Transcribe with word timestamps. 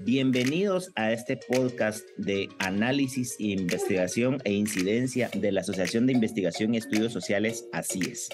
Bienvenidos 0.00 0.92
a 0.94 1.10
este 1.12 1.38
podcast 1.38 2.06
de 2.18 2.50
análisis, 2.58 3.34
investigación 3.38 4.38
e 4.44 4.52
incidencia 4.52 5.30
de 5.34 5.50
la 5.50 5.62
Asociación 5.62 6.06
de 6.06 6.12
Investigación 6.12 6.74
y 6.74 6.76
Estudios 6.76 7.14
Sociales, 7.14 7.66
Así 7.72 8.00
es. 8.10 8.28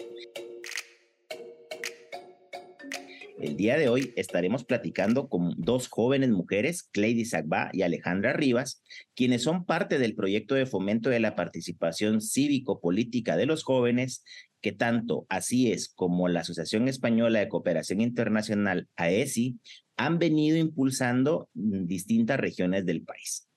El 3.41 3.57
día 3.57 3.77
de 3.77 3.89
hoy 3.89 4.13
estaremos 4.17 4.65
platicando 4.65 5.29
con 5.29 5.55
dos 5.57 5.89
jóvenes 5.89 6.31
mujeres, 6.31 6.83
Cleidy 6.83 7.25
Sagba 7.25 7.71
y 7.73 7.83
Alejandra 7.83 8.33
Rivas, 8.33 8.83
quienes 9.15 9.43
son 9.43 9.65
parte 9.65 9.99
del 9.99 10.17
proyecto 10.17 10.57
de 10.57 10.67
fomento 10.67 11.11
de 11.11 11.21
la 11.21 11.37
participación 11.37 12.21
cívico-política 12.21 13.37
de 13.37 13.47
los 13.47 13.63
jóvenes 13.63 14.25
que 14.63 14.73
tanto 14.73 15.27
Así 15.29 15.73
es 15.73 15.89
como 15.89 16.29
la 16.29 16.41
Asociación 16.41 16.89
Española 16.89 17.41
de 17.41 17.49
Cooperación 17.49 18.01
Internacional, 18.01 18.89
AESI, 18.97 19.59
han 19.97 20.19
venido 20.19 20.57
impulsando 20.57 21.49
distintas 21.55 22.39
regiones 22.39 22.87
del 22.87 23.03
país. 23.03 23.49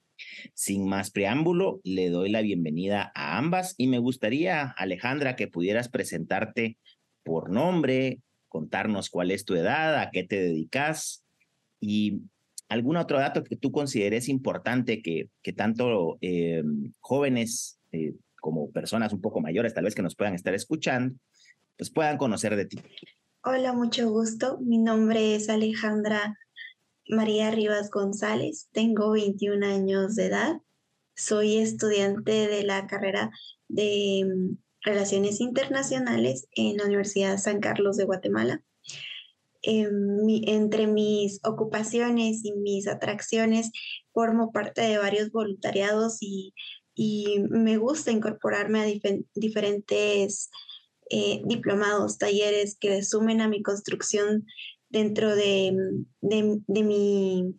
Sin 0.54 0.88
más 0.88 1.12
preámbulo, 1.12 1.82
le 1.84 2.10
doy 2.10 2.30
la 2.30 2.41
bienvenida 2.41 3.12
a 3.16 3.38
ambas 3.38 3.76
y 3.77 3.88
me 3.88 4.00
gustaría, 4.00 4.70
Alejandra, 4.77 5.36
que 5.36 5.48
pudieras 5.48 5.90
presentarte 5.90 6.77
por 7.24 7.50
nombre, 7.50 8.20
contarnos 8.48 9.10
cuál 9.10 9.32
es 9.32 9.46
tu 9.46 9.55
edad, 9.55 10.00
a 10.00 10.12
qué 10.12 10.24
te 10.24 10.40
dedicas 10.40 11.26
y 11.80 12.22
algún 12.70 12.98
otro 12.98 13.20
dato 13.20 13.44
que 13.44 13.55
tú 13.55 13.72
consideres 13.72 14.30
importante 14.30 15.02
que, 15.02 15.30
que 15.41 15.54
tanto 15.54 16.18
eh, 16.22 16.63
jóvenes 16.99 17.80
eh, 17.91 18.13
como 18.40 18.72
personas 18.72 19.12
un 19.12 19.22
poco 19.22 19.41
mayores, 19.41 19.74
tal 19.74 19.84
vez 19.84 19.96
que 19.96 20.02
nos 20.02 20.16
puedan 20.16 20.36
estar 20.36 20.54
escuchando, 20.54 21.16
pues 21.77 21.90
puedan 21.90 22.18
conocer 22.18 22.55
de 22.55 22.66
ti. 22.66 22.77
Hola, 23.48 23.73
mucho 23.73 24.09
gusto. 24.09 24.58
Mi 24.59 24.80
nombre 24.80 25.35
es 25.35 25.49
Alejandra 25.49 26.35
María 27.08 27.52
Rivas 27.52 27.91
González. 27.91 28.70
Tengo 28.71 29.12
21 29.12 29.63
años 29.68 30.15
de 30.15 30.26
edad. 30.26 30.62
Soy 31.15 31.57
estudiante 31.57 32.48
de 32.48 32.63
la 32.63 32.87
carrera 32.87 33.29
de 33.68 34.26
Relaciones 34.82 35.41
Internacionales 35.41 36.48
en 36.54 36.77
la 36.77 36.85
Universidad 36.85 37.37
San 37.37 37.60
Carlos 37.60 37.98
de 37.98 38.05
Guatemala. 38.05 38.63
entre 39.62 40.87
mis 40.87 41.40
ocupaciones 41.43 42.43
y 42.43 42.52
mis 42.54 42.87
atracciones 42.87 43.70
formo 44.12 44.52
parte 44.52 44.82
de 44.82 44.98
varios 44.98 45.30
voluntariados 45.30 46.18
y, 46.20 46.55
me 47.49 47.77
gusta 47.77 48.09
incorporarme 48.09 48.80
a 48.80 49.12
diferentes 49.35 50.49
eh, 51.10 51.42
diplomados, 51.46 52.18
talleres 52.18 52.78
que 52.80 53.04
sumen 53.04 53.42
a 53.42 53.48
mi 53.48 53.62
construcción 53.62 54.46
dentro 54.90 55.36
de, 55.36 55.76
de, 56.22 56.84
mi 56.84 57.56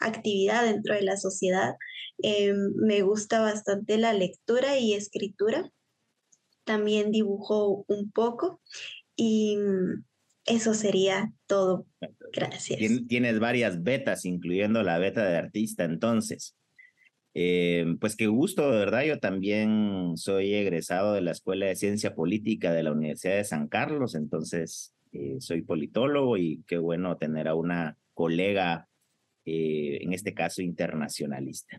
actividad 0.00 0.64
dentro 0.64 0.94
de 0.94 1.02
la 1.02 1.16
sociedad. 1.16 1.74
Em, 2.18 2.74
me 2.76 3.02
gusta 3.02 3.40
bastante 3.40 3.98
la 3.98 4.12
lectura 4.12 4.78
y 4.78 4.94
escritura 4.94 5.70
también 6.64 7.12
dibujo 7.12 7.84
un 7.86 8.10
poco 8.10 8.60
y 9.14 9.56
eso 10.44 10.74
sería 10.74 11.32
todo. 11.46 11.86
Gracias. 12.32 12.78
Tienes 13.08 13.38
varias 13.38 13.82
betas, 13.82 14.24
incluyendo 14.26 14.82
la 14.82 14.98
beta 14.98 15.24
de 15.24 15.36
artista, 15.36 15.84
entonces. 15.84 16.54
Eh, 17.38 17.84
pues 18.00 18.16
qué 18.16 18.28
gusto, 18.28 18.70
de 18.70 18.78
verdad. 18.78 19.04
Yo 19.04 19.18
también 19.18 20.12
soy 20.16 20.54
egresado 20.54 21.12
de 21.12 21.20
la 21.20 21.32
Escuela 21.32 21.66
de 21.66 21.76
Ciencia 21.76 22.14
Política 22.14 22.72
de 22.72 22.82
la 22.82 22.92
Universidad 22.92 23.36
de 23.36 23.44
San 23.44 23.68
Carlos, 23.68 24.14
entonces 24.14 24.94
eh, 25.12 25.36
soy 25.40 25.60
politólogo 25.60 26.38
y 26.38 26.64
qué 26.66 26.78
bueno 26.78 27.18
tener 27.18 27.46
a 27.46 27.54
una 27.54 27.98
colega, 28.14 28.88
eh, 29.44 29.98
en 30.00 30.14
este 30.14 30.32
caso 30.32 30.62
internacionalista. 30.62 31.78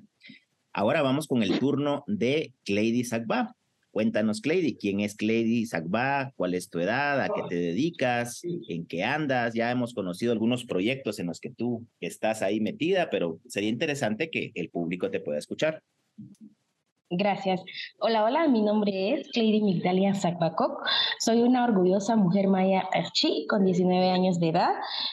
Ahora 0.74 1.02
vamos 1.02 1.26
con 1.26 1.42
el 1.42 1.58
turno 1.58 2.04
de 2.06 2.54
Cleidy 2.64 3.04
Sagba. 3.04 3.56
Cuéntanos, 3.98 4.42
Cleidy, 4.42 4.76
¿quién 4.76 5.00
es 5.00 5.16
Cleidy 5.16 5.66
Sagba? 5.66 6.32
¿Cuál 6.36 6.54
es 6.54 6.70
tu 6.70 6.78
edad? 6.78 7.20
¿A 7.20 7.30
qué 7.30 7.42
te 7.50 7.56
dedicas? 7.56 8.44
¿En 8.70 8.86
qué 8.86 9.04
andas? 9.04 9.56
Ya 9.56 9.72
hemos 9.72 9.96
conocido 9.96 10.34
algunos 10.34 10.66
proyectos 10.66 11.18
en 11.18 11.26
los 11.26 11.40
que 11.40 11.50
tú 11.50 11.84
estás 12.00 12.44
ahí 12.44 12.60
metida, 12.60 13.10
pero 13.10 13.40
sería 13.48 13.70
interesante 13.70 14.30
que 14.30 14.52
el 14.54 14.70
público 14.70 15.10
te 15.10 15.20
pueda 15.20 15.40
escuchar. 15.40 15.82
Gracias. 17.10 17.64
Hola, 18.00 18.26
hola, 18.26 18.50
mi 18.50 18.62
nombre 18.62 19.14
es 19.14 19.30
Cleidy 19.32 19.62
Migdalia 19.62 20.14
Zakbakok. 20.14 20.86
Soy 21.20 21.42
una 21.42 21.64
orgullosa 21.64 22.18
mujer 22.18 22.50
maya 22.50 22.84
archi 22.92 23.48
con 23.48 23.64
19 23.64 24.10
años 24.10 24.42
de 24.42 24.50
edad. 24.50 24.72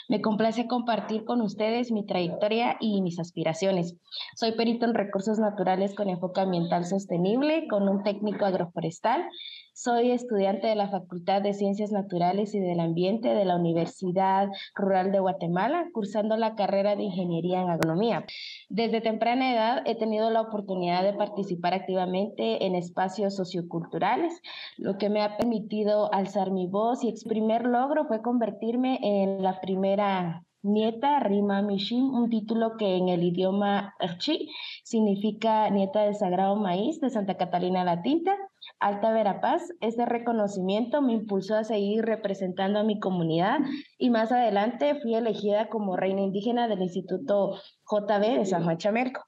Me 0.08 0.20
complace 0.20 0.66
compartir 0.66 1.24
con 1.24 1.40
ustedes 1.40 1.92
mi 1.92 2.04
trayectoria 2.04 2.76
y 2.80 3.00
mis 3.00 3.20
aspiraciones. 3.20 3.96
Soy 4.34 4.56
perito 4.56 4.86
en 4.86 4.94
recursos 4.94 5.38
naturales 5.38 5.94
con 5.94 6.08
enfoque 6.08 6.40
ambiental 6.40 6.84
sostenible, 6.84 7.68
con 7.68 7.88
un 7.88 8.02
técnico 8.02 8.44
agroforestal 8.44 9.28
soy 9.74 10.12
estudiante 10.12 10.68
de 10.68 10.76
la 10.76 10.88
Facultad 10.88 11.42
de 11.42 11.52
Ciencias 11.52 11.90
Naturales 11.90 12.54
y 12.54 12.60
del 12.60 12.78
Ambiente 12.78 13.34
de 13.34 13.44
la 13.44 13.56
Universidad 13.56 14.48
Rural 14.76 15.10
de 15.10 15.18
Guatemala, 15.18 15.88
cursando 15.92 16.36
la 16.36 16.54
carrera 16.54 16.94
de 16.94 17.02
Ingeniería 17.02 17.60
en 17.60 17.70
Agronomía. 17.70 18.24
Desde 18.68 19.00
temprana 19.00 19.52
edad 19.52 19.82
he 19.84 19.96
tenido 19.96 20.30
la 20.30 20.42
oportunidad 20.42 21.02
de 21.02 21.12
participar 21.12 21.74
activamente 21.74 22.66
en 22.66 22.76
espacios 22.76 23.34
socioculturales, 23.34 24.40
lo 24.78 24.96
que 24.96 25.10
me 25.10 25.22
ha 25.22 25.36
permitido 25.36 26.12
alzar 26.14 26.52
mi 26.52 26.68
voz 26.68 27.02
y 27.02 27.08
el 27.08 27.14
primer 27.28 27.66
logro 27.66 28.06
fue 28.06 28.22
convertirme 28.22 29.00
en 29.02 29.42
la 29.42 29.60
primera 29.60 30.44
nieta 30.62 31.18
Rima 31.18 31.62
Mishim, 31.62 32.14
un 32.14 32.30
título 32.30 32.76
que 32.78 32.96
en 32.96 33.08
el 33.08 33.24
idioma 33.24 33.94
Archi 33.98 34.50
significa 34.84 35.68
nieta 35.68 36.02
del 36.02 36.14
Sagrado 36.14 36.54
Maíz 36.56 37.00
de 37.00 37.10
Santa 37.10 37.36
Catalina 37.36 37.84
la 37.84 38.02
Tinta 38.02 38.36
Alta 38.78 39.12
Verapaz. 39.12 39.62
Este 39.80 40.04
reconocimiento 40.06 41.02
me 41.02 41.12
impulsó 41.12 41.56
a 41.56 41.64
seguir 41.64 42.04
representando 42.04 42.78
a 42.78 42.84
mi 42.84 42.98
comunidad 42.98 43.58
y 43.98 44.10
más 44.10 44.32
adelante 44.32 45.00
fui 45.00 45.14
elegida 45.14 45.68
como 45.68 45.96
reina 45.96 46.22
indígena 46.22 46.68
del 46.68 46.82
Instituto 46.82 47.60
JB 47.90 48.38
de 48.38 48.46
San 48.46 48.64
Juan 48.64 48.78
Chamerco. 48.78 49.24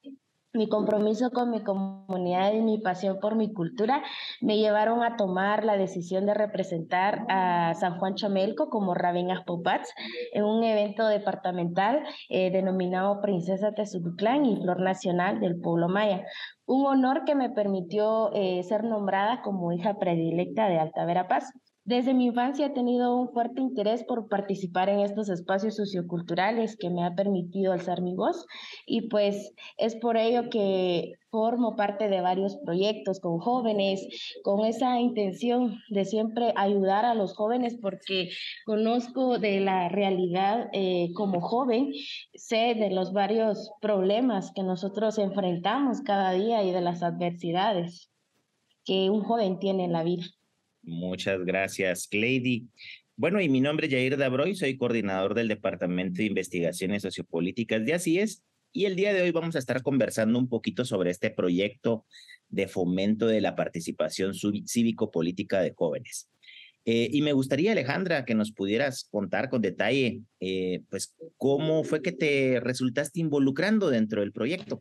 Mi 0.57 0.71
compromiso 0.71 1.33
con 1.33 1.51
mi 1.51 1.63
comunidad 1.63 2.55
y 2.55 2.63
mi 2.63 2.79
pasión 2.79 3.19
por 3.21 3.35
mi 3.35 3.53
cultura 3.53 4.03
me 4.41 4.57
llevaron 4.57 5.03
a 5.03 5.17
tomar 5.17 5.65
la 5.67 5.77
decisión 5.77 6.25
de 6.25 6.33
representar 6.33 7.27
a 7.29 7.75
San 7.75 7.99
Juan 7.99 8.15
Chamelco 8.15 8.71
como 8.71 8.95
Rabin 8.95 9.29
Popats 9.45 9.93
en 10.33 10.45
un 10.45 10.65
evento 10.65 11.07
departamental 11.09 12.03
eh, 12.31 12.51
denominado 12.51 13.21
Princesa 13.21 13.73
Tezuluclán 13.73 14.47
y 14.47 14.57
Flor 14.57 14.81
Nacional 14.81 15.41
del 15.41 15.61
Pueblo 15.61 15.89
Maya. 15.89 16.25
Un 16.65 16.87
honor 16.87 17.25
que 17.27 17.35
me 17.35 17.51
permitió 17.51 18.33
eh, 18.33 18.63
ser 18.63 18.85
nombrada 18.85 19.43
como 19.43 19.73
hija 19.73 19.99
predilecta 19.99 20.69
de 20.69 20.79
Alta 20.79 21.05
Verapaz. 21.05 21.53
Desde 21.87 22.15
mi 22.15 22.27
infancia 22.27 22.67
he 22.67 22.71
tenido 22.71 23.17
un 23.17 23.29
fuerte 23.29 23.61
interés 23.61 24.03
por 24.03 24.27
participar 24.27 24.89
en 24.89 24.99
estos 24.99 25.29
espacios 25.29 25.77
socioculturales 25.77 26.77
que 26.77 26.91
me 26.91 27.05
ha 27.05 27.15
permitido 27.15 27.73
alzar 27.73 28.03
mi 28.03 28.13
voz 28.13 28.45
y 28.87 29.03
pues 29.09 29.55
es 29.79 29.95
por 29.95 30.17
ello 30.17 30.51
que 30.51 31.13
formo 31.31 31.77
parte 31.77 32.09
de 32.09 32.21
varios 32.21 32.57
proyectos 32.65 33.21
con 33.21 33.39
jóvenes, 33.39 34.05
con 34.43 34.65
esa 34.65 34.99
intención 34.99 35.79
de 35.89 36.05
siempre 36.05 36.53
ayudar 36.57 37.05
a 37.05 37.15
los 37.15 37.37
jóvenes 37.37 37.79
porque 37.81 38.31
conozco 38.65 39.39
de 39.39 39.61
la 39.61 39.89
realidad 39.89 40.69
eh, 40.73 41.11
como 41.15 41.41
joven, 41.41 41.93
sé 42.35 42.75
de 42.75 42.91
los 42.91 43.13
varios 43.13 43.71
problemas 43.81 44.51
que 44.57 44.65
nosotros 44.65 45.19
enfrentamos 45.19 46.01
cada 46.01 46.33
día 46.33 46.65
y 46.65 46.73
de 46.73 46.81
las 46.81 47.05
adversidades 47.05 48.11
que 48.85 49.09
un 49.09 49.23
joven 49.23 49.61
tiene 49.61 49.85
en 49.85 49.93
la 49.93 50.03
vida. 50.03 50.25
Muchas 50.87 51.45
gracias, 51.45 52.07
Cleidy. 52.07 52.69
Bueno, 53.17 53.41
y 53.41 53.49
mi 53.49 53.61
nombre 53.61 53.89
es 53.89 53.93
Jair 53.93 54.17
Dabroy, 54.17 54.55
soy 54.55 54.77
coordinador 54.77 55.35
del 55.35 55.49
Departamento 55.49 56.19
de 56.19 56.27
Investigaciones 56.27 57.03
Sociopolíticas 57.03 57.85
de 57.85 57.95
Así 57.95 58.21
es, 58.21 58.45
y 58.73 58.85
el 58.85 58.95
día 58.95 59.13
de 59.13 59.23
hoy 59.23 59.33
vamos 59.33 59.57
a 59.57 59.59
estar 59.59 59.83
conversando 59.83 60.39
un 60.39 60.49
poquito 60.49 60.85
sobre 60.85 61.11
este 61.11 61.31
proyecto 61.31 62.07
de 62.49 62.69
fomento 62.69 63.27
de 63.27 63.41
la 63.41 63.57
participación 63.57 64.33
cívico-política 64.35 65.61
de 65.61 65.75
jóvenes. 65.75 66.29
Eh, 66.85 67.09
y 67.11 67.21
me 67.23 67.33
gustaría, 67.33 67.73
Alejandra, 67.73 68.25
que 68.25 68.37
nos 68.37 68.53
pudieras 68.53 69.09
contar 69.11 69.49
con 69.51 69.61
detalle, 69.61 70.21
eh, 70.39 70.83
pues, 70.89 71.17
cómo 71.37 71.83
fue 71.83 72.01
que 72.01 72.13
te 72.13 72.61
resultaste 72.61 73.19
involucrando 73.19 73.91
dentro 73.91 74.21
del 74.21 74.31
proyecto. 74.31 74.81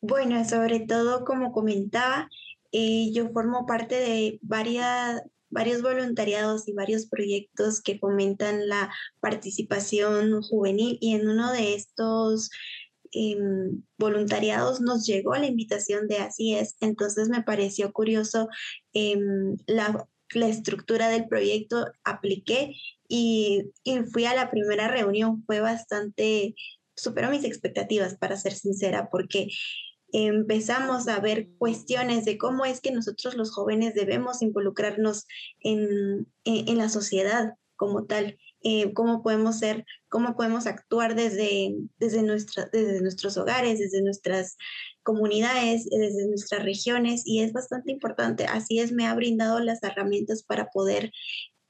Bueno, 0.00 0.44
sobre 0.44 0.80
todo, 0.80 1.24
como 1.24 1.50
comentaba, 1.50 2.28
eh, 2.72 3.10
yo 3.12 3.30
formo 3.30 3.66
parte 3.66 3.96
de 3.96 4.38
varias, 4.42 5.22
varios 5.50 5.82
voluntariados 5.82 6.68
y 6.68 6.72
varios 6.72 7.06
proyectos 7.06 7.80
que 7.80 7.98
fomentan 7.98 8.68
la 8.68 8.92
participación 9.20 10.42
juvenil 10.42 10.98
y 11.00 11.14
en 11.14 11.28
uno 11.28 11.52
de 11.52 11.74
estos 11.74 12.50
em, 13.12 13.82
voluntariados 13.98 14.80
nos 14.80 15.06
llegó 15.06 15.34
la 15.36 15.46
invitación 15.46 16.08
de 16.08 16.18
Así 16.18 16.54
es, 16.54 16.76
entonces 16.80 17.28
me 17.28 17.42
pareció 17.42 17.92
curioso 17.92 18.48
em, 18.92 19.56
la, 19.66 20.06
la, 20.34 20.48
estructura 20.48 21.08
del 21.08 21.28
proyecto, 21.28 21.86
apliqué 22.04 22.74
y, 23.08 23.70
y, 23.84 24.00
fui 24.12 24.24
a 24.26 24.34
la 24.34 24.50
primera 24.50 24.88
reunión, 24.88 25.44
fue 25.46 25.60
bastante 25.60 26.54
superó 26.96 27.30
mis 27.30 27.44
expectativas, 27.44 28.16
para 28.16 28.36
ser 28.36 28.54
sincera, 28.54 29.08
porque 29.10 29.48
empezamos 30.12 31.08
a 31.08 31.20
ver 31.20 31.48
cuestiones 31.58 32.24
de 32.24 32.38
cómo 32.38 32.64
es 32.64 32.80
que 32.80 32.92
nosotros 32.92 33.34
los 33.34 33.52
jóvenes 33.52 33.94
debemos 33.94 34.42
involucrarnos 34.42 35.26
en, 35.60 36.26
en, 36.44 36.78
la 36.78 36.88
sociedad 36.88 37.54
como 37.76 38.04
tal, 38.06 38.38
eh, 38.62 38.92
cómo 38.94 39.22
podemos 39.22 39.58
ser, 39.58 39.84
cómo 40.08 40.36
podemos 40.36 40.66
actuar 40.66 41.14
desde, 41.14 41.74
desde, 41.98 42.22
nuestra, 42.22 42.68
desde 42.72 43.00
nuestros 43.00 43.36
hogares, 43.36 43.78
desde 43.78 44.02
nuestras 44.02 44.56
comunidades, 45.02 45.88
desde 45.90 46.26
nuestras 46.28 46.64
regiones, 46.64 47.22
y 47.26 47.40
es 47.40 47.52
bastante 47.52 47.92
importante. 47.92 48.46
Así 48.46 48.78
es, 48.78 48.92
me 48.92 49.06
ha 49.06 49.14
brindado 49.14 49.60
las 49.60 49.82
herramientas 49.82 50.42
para 50.42 50.68
poder 50.70 51.12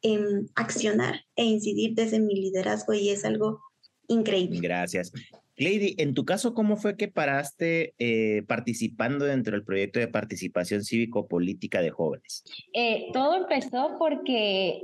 em, 0.02 0.46
accionar 0.54 1.24
e 1.34 1.44
incidir 1.44 1.94
desde 1.94 2.20
mi 2.20 2.34
liderazgo 2.34 2.94
y 2.94 3.08
es 3.08 3.24
algo 3.24 3.60
increíble. 4.08 4.60
Gracias. 4.60 5.12
Lady, 5.56 5.94
en 5.98 6.14
tu 6.14 6.24
caso, 6.24 6.54
¿cómo 6.54 6.76
fue 6.76 6.96
que 6.96 7.08
paraste 7.08 7.94
eh, 7.98 8.42
participando 8.46 9.24
dentro 9.24 9.52
del 9.54 9.64
proyecto 9.64 9.98
de 9.98 10.08
participación 10.08 10.84
cívico-política 10.84 11.80
de 11.80 11.90
jóvenes? 11.90 12.44
Eh, 12.74 13.08
todo 13.12 13.34
empezó 13.36 13.96
porque 13.98 14.82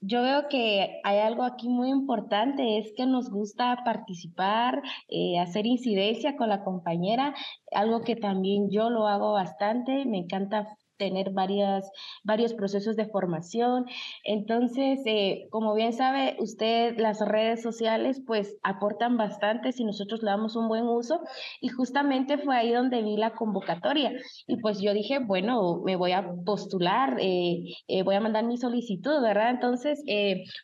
yo 0.00 0.22
veo 0.22 0.48
que 0.48 1.00
hay 1.04 1.18
algo 1.18 1.44
aquí 1.44 1.68
muy 1.68 1.90
importante, 1.90 2.78
es 2.78 2.92
que 2.96 3.06
nos 3.06 3.30
gusta 3.30 3.82
participar, 3.84 4.82
eh, 5.08 5.38
hacer 5.38 5.66
incidencia 5.66 6.36
con 6.36 6.48
la 6.48 6.64
compañera, 6.64 7.34
algo 7.70 8.00
que 8.00 8.16
también 8.16 8.70
yo 8.70 8.88
lo 8.88 9.06
hago 9.06 9.32
bastante, 9.32 10.06
me 10.06 10.18
encanta 10.18 10.66
tener 11.00 11.30
varias, 11.30 11.90
varios 12.24 12.52
procesos 12.52 12.94
de 12.94 13.06
formación. 13.06 13.86
Entonces, 14.22 15.00
eh, 15.06 15.48
como 15.50 15.74
bien 15.74 15.94
sabe 15.94 16.36
usted, 16.38 16.98
las 16.98 17.20
redes 17.26 17.62
sociales 17.62 18.20
pues 18.26 18.54
aportan 18.62 19.16
bastante 19.16 19.72
si 19.72 19.82
nosotros 19.84 20.22
le 20.22 20.30
damos 20.30 20.56
un 20.56 20.68
buen 20.68 20.84
uso 20.84 21.22
y 21.62 21.68
justamente 21.68 22.36
fue 22.36 22.54
ahí 22.54 22.70
donde 22.70 23.02
vi 23.02 23.16
la 23.16 23.32
convocatoria 23.32 24.12
y 24.46 24.58
pues 24.58 24.82
yo 24.82 24.92
dije, 24.92 25.20
bueno, 25.20 25.80
me 25.86 25.96
voy 25.96 26.12
a 26.12 26.22
postular, 26.44 27.16
eh, 27.18 27.62
eh, 27.88 28.02
voy 28.02 28.16
a 28.16 28.20
mandar 28.20 28.44
mi 28.44 28.58
solicitud, 28.58 29.22
¿verdad? 29.22 29.50
Entonces, 29.50 30.02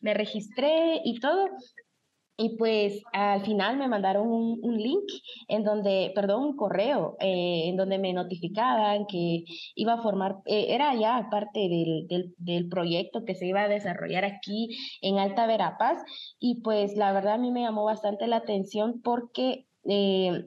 me 0.03 0.13
registré 0.13 1.01
y 1.03 1.19
todo 1.19 1.49
y 2.37 2.57
pues 2.57 3.03
al 3.13 3.45
final 3.45 3.79
me 3.79 3.89
mandaron 3.89 4.29
un, 4.29 4.77
link 4.77 5.05
en 5.49 5.65
donde, 5.65 6.13
perdón, 6.15 6.45
un 6.45 6.57
correo 6.57 7.17
eh, 7.19 7.69
en 7.69 7.77
donde 7.77 7.99
me 7.99 8.13
notificaban 8.13 9.07
que 9.07 9.45
iba 9.75 9.95
a 9.95 10.03
formar, 10.03 10.37
eh, 10.45 10.67
era 10.69 10.95
ya 10.95 11.29
parte 11.31 11.61
del, 11.61 12.07
del, 12.09 12.35
del, 12.37 12.69
proyecto 12.69 13.25
que 13.25 13.35
se 13.35 13.47
iba 13.47 13.63
a 13.63 13.69
desarrollar 13.69 14.25
aquí 14.25 14.77
en 15.01 15.19
Alta 15.19 15.47
Verapaz. 15.47 16.03
Y 16.39 16.61
pues 16.61 16.97
la 16.97 17.13
verdad 17.13 17.35
a 17.35 17.39
mí 17.39 17.51
me 17.51 17.63
llamó 17.63 17.85
bastante 17.85 18.27
la 18.27 18.37
atención 18.37 19.01
porque 19.03 19.67
eh, 19.89 20.45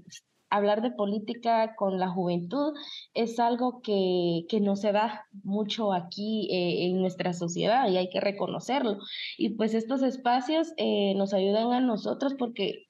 hablar 0.49 0.81
de 0.81 0.91
política 0.91 1.75
con 1.75 1.99
la 1.99 2.09
juventud 2.09 2.73
es 3.13 3.39
algo 3.39 3.81
que, 3.81 4.45
que 4.49 4.59
no 4.59 4.75
se 4.75 4.91
da 4.91 5.25
mucho 5.43 5.93
aquí 5.93 6.49
eh, 6.51 6.87
en 6.87 7.01
nuestra 7.01 7.33
sociedad 7.33 7.87
y 7.89 7.97
hay 7.97 8.09
que 8.09 8.19
reconocerlo. 8.19 8.97
Y 9.37 9.51
pues 9.51 9.73
estos 9.73 10.01
espacios 10.03 10.73
eh, 10.77 11.13
nos 11.15 11.33
ayudan 11.33 11.71
a 11.73 11.81
nosotros 11.81 12.35
porque 12.37 12.85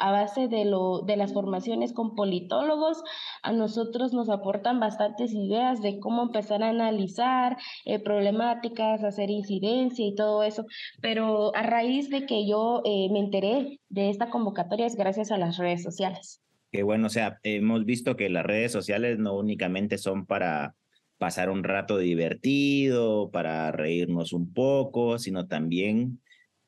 a 0.00 0.12
base 0.12 0.46
de, 0.46 0.64
lo, 0.64 1.00
de 1.00 1.16
las 1.16 1.32
formaciones 1.32 1.92
con 1.92 2.14
politólogos, 2.14 3.02
a 3.42 3.50
nosotros 3.50 4.12
nos 4.12 4.28
aportan 4.28 4.78
bastantes 4.78 5.32
ideas 5.32 5.82
de 5.82 5.98
cómo 5.98 6.22
empezar 6.22 6.62
a 6.62 6.68
analizar 6.68 7.56
eh, 7.84 7.98
problemáticas, 7.98 9.02
hacer 9.02 9.28
incidencia 9.30 10.06
y 10.06 10.14
todo 10.14 10.44
eso. 10.44 10.66
Pero 11.02 11.52
a 11.56 11.62
raíz 11.64 12.10
de 12.10 12.26
que 12.26 12.46
yo 12.46 12.82
me 12.84 13.18
enteré 13.18 13.80
de 13.88 14.10
esta 14.10 14.30
convocatoria 14.30 14.86
es 14.86 14.94
gracias 14.94 15.32
a 15.32 15.38
las 15.38 15.56
redes 15.56 15.82
sociales 15.82 16.42
que 16.70 16.82
bueno, 16.82 17.06
o 17.06 17.10
sea, 17.10 17.38
hemos 17.42 17.84
visto 17.84 18.16
que 18.16 18.28
las 18.28 18.44
redes 18.44 18.72
sociales 18.72 19.18
no 19.18 19.36
únicamente 19.36 19.98
son 19.98 20.26
para 20.26 20.74
pasar 21.18 21.50
un 21.50 21.64
rato 21.64 21.98
divertido, 21.98 23.30
para 23.30 23.72
reírnos 23.72 24.32
un 24.32 24.52
poco, 24.52 25.18
sino 25.18 25.46
también, 25.46 26.20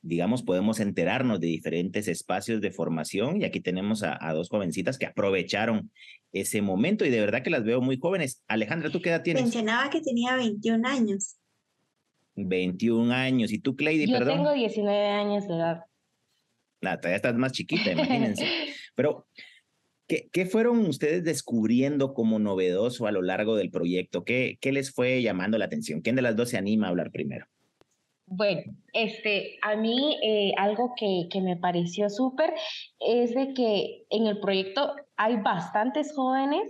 digamos, 0.02 0.42
podemos 0.42 0.80
enterarnos 0.80 1.40
de 1.40 1.46
diferentes 1.46 2.08
espacios 2.08 2.60
de 2.60 2.72
formación 2.72 3.40
y 3.40 3.44
aquí 3.44 3.60
tenemos 3.60 4.02
a, 4.02 4.18
dos 4.32 4.48
jovencitas 4.48 4.98
que 4.98 5.06
aprovecharon 5.06 5.90
ese 6.32 6.62
momento 6.62 7.04
y 7.04 7.10
de 7.10 7.20
verdad 7.20 7.42
que 7.42 7.50
las 7.50 7.64
veo 7.64 7.80
muy 7.80 7.98
jóvenes. 7.98 8.42
Alejandra, 8.48 8.90
¿tú 8.90 9.00
qué 9.00 9.10
edad 9.10 9.22
tienes? 9.22 9.42
Mencionaba 9.42 9.88
que 9.90 10.00
tenía 10.00 10.36
21 10.36 10.86
años. 10.88 11.36
21 12.34 13.12
años. 13.12 13.52
¿Y 13.52 13.58
tú, 13.58 13.76
Cleidy, 13.76 14.06
Yo 14.06 14.18
perdón? 14.18 14.38
tengo 14.38 14.52
19 14.52 15.08
años 15.08 15.46
de 15.46 15.54
edad. 15.54 15.80
Nada, 16.80 16.98
todavía 16.98 17.16
estás 17.16 17.34
más 17.36 17.52
chiquita, 17.52 17.92
imagínense. 17.92 18.44
Pero 18.94 19.26
¿Qué, 20.32 20.46
fueron 20.46 20.84
ustedes 20.86 21.22
descubriendo 21.22 22.14
como 22.14 22.40
novedoso 22.40 23.06
a 23.06 23.12
lo 23.12 23.22
largo 23.22 23.54
del 23.54 23.70
proyecto? 23.70 24.24
¿Qué, 24.24 24.58
¿Qué 24.60 24.72
les 24.72 24.92
fue 24.92 25.22
llamando 25.22 25.56
la 25.56 25.66
atención? 25.66 26.00
¿Quién 26.00 26.16
de 26.16 26.22
las 26.22 26.34
dos 26.34 26.48
se 26.48 26.58
anima 26.58 26.86
a 26.86 26.90
hablar 26.90 27.12
primero? 27.12 27.46
Bueno, 28.26 28.62
este, 28.92 29.58
a 29.62 29.76
mí 29.76 30.16
eh, 30.22 30.52
algo 30.56 30.94
que, 30.96 31.28
que, 31.30 31.40
me 31.40 31.56
pareció 31.56 32.08
súper 32.10 32.54
es 33.00 33.34
de 33.34 33.54
que 33.54 34.04
en 34.10 34.26
el 34.26 34.38
proyecto 34.38 34.94
hay 35.16 35.36
bastantes 35.36 36.12
jóvenes 36.14 36.62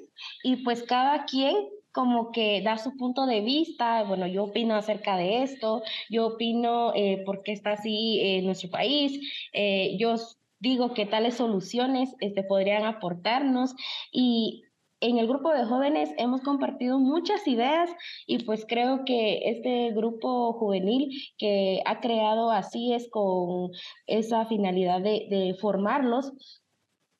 y 0.42 0.56
pues 0.56 0.82
cada 0.82 1.24
quien 1.24 1.54
como 1.92 2.30
que 2.30 2.62
da 2.62 2.78
su 2.78 2.96
punto 2.96 3.26
de 3.26 3.40
vista, 3.40 4.04
bueno, 4.04 4.26
yo 4.26 4.44
opino 4.44 4.74
acerca 4.74 5.16
de 5.16 5.42
esto, 5.42 5.82
yo 6.08 6.28
opino 6.28 6.94
eh, 6.94 7.22
por 7.26 7.42
qué 7.42 7.52
está 7.52 7.72
así 7.72 8.20
en 8.20 8.46
nuestro 8.46 8.70
país, 8.70 9.20
eh, 9.52 9.96
yo 9.98 10.16
digo 10.60 10.94
que 10.94 11.06
tales 11.06 11.34
soluciones 11.34 12.14
este, 12.20 12.42
podrían 12.42 12.84
aportarnos 12.84 13.74
y 14.12 14.62
en 15.00 15.18
el 15.18 15.26
grupo 15.26 15.52
de 15.52 15.64
jóvenes 15.64 16.10
hemos 16.18 16.42
compartido 16.42 16.98
muchas 16.98 17.46
ideas 17.48 17.90
y 18.26 18.44
pues 18.44 18.66
creo 18.68 19.04
que 19.06 19.48
este 19.48 19.92
grupo 19.92 20.52
juvenil 20.52 21.10
que 21.38 21.80
ha 21.86 22.00
creado 22.00 22.50
así 22.50 22.92
es 22.92 23.08
con 23.10 23.70
esa 24.06 24.44
finalidad 24.46 25.00
de, 25.00 25.56
formarlos, 25.58 26.32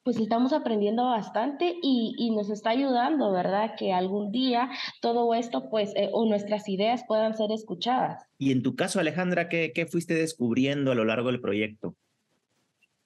pues 0.03 0.19
estamos 0.19 0.53
aprendiendo 0.53 1.05
bastante 1.05 1.75
y, 1.83 2.31
nos 2.35 2.51
está 2.51 2.71
ayudando, 2.71 3.33
¿verdad? 3.33 3.75
Que 3.79 3.93
algún 3.93 4.31
día 4.31 4.71
todo 5.01 5.35
esto, 5.35 5.69
pues, 5.71 5.93
eh, 5.97 6.11
o 6.13 6.27
nuestras 6.27 6.69
ideas 6.69 7.05
puedan 7.07 7.35
ser 7.35 7.51
escuchadas. 7.51 8.25
Y 8.39 8.53
en 8.53 8.63
tu 8.63 8.77
caso, 8.77 9.01
Alejandra, 9.01 9.49
¿qué, 9.49 9.73
¿qué 9.75 9.87
fuiste 9.87 10.15
descubriendo 10.15 10.93
a 10.93 10.95
lo 10.95 11.05
largo 11.05 11.29
del 11.31 11.41
proyecto? 11.41 11.97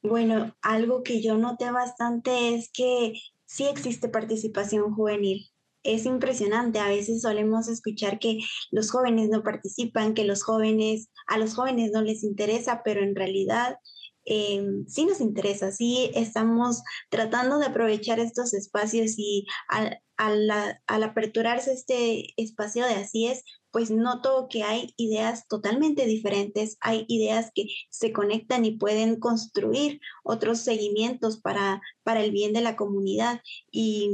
Bueno, 0.04 0.54
algo 0.60 1.02
que 1.02 1.22
yo 1.22 1.38
noté 1.38 1.70
bastante 1.70 2.55
es 2.55 2.70
que 2.70 3.14
sí 3.46 3.64
existe 3.64 4.10
participación 4.10 4.94
juvenil. 4.94 5.46
Es 5.82 6.05
impresionante, 6.05 6.79
a 6.79 6.88
veces 6.88 7.22
solemos 7.22 7.69
escuchar 7.69 8.19
que 8.19 8.40
los 8.70 8.90
jóvenes 8.90 9.31
no 9.31 9.43
participan, 9.43 10.12
que 10.12 10.24
los 10.24 10.43
jóvenes, 10.43 11.08
a 11.26 11.38
los 11.38 11.55
jóvenes 11.55 11.90
no 11.93 12.02
les 12.02 12.22
interesa, 12.22 12.82
pero 12.84 13.02
en 13.02 13.17
realidad 13.17 13.79
eh, 14.26 14.64
sí 14.86 15.06
nos 15.06 15.20
interesa, 15.20 15.72
sí 15.72 16.10
estamos 16.14 16.82
tratando 17.10 17.58
de 17.58 17.66
aprovechar 17.66 18.20
estos 18.20 18.54
espacios 18.54 19.14
y 19.16 19.46
al, 19.69 20.00
al 20.16 21.02
aperturarse 21.02 21.72
este 21.72 22.26
espacio 22.36 22.86
de 22.86 22.94
así 22.94 23.26
es, 23.26 23.43
pues 23.74 23.90
noto 23.90 24.46
que 24.48 24.62
hay 24.62 24.94
ideas 24.96 25.48
totalmente 25.48 26.06
diferentes, 26.06 26.76
hay 26.81 27.06
ideas 27.08 27.50
que 27.52 27.66
se 27.90 28.12
conectan 28.12 28.64
y 28.64 28.78
pueden 28.78 29.19
construir 29.19 30.00
otros 30.22 30.60
seguimientos 30.60 31.40
para, 31.40 31.82
para 32.04 32.22
el 32.22 32.31
bien 32.31 32.52
de 32.52 32.60
la 32.60 32.76
comunidad. 32.76 33.40
Y 33.72 34.10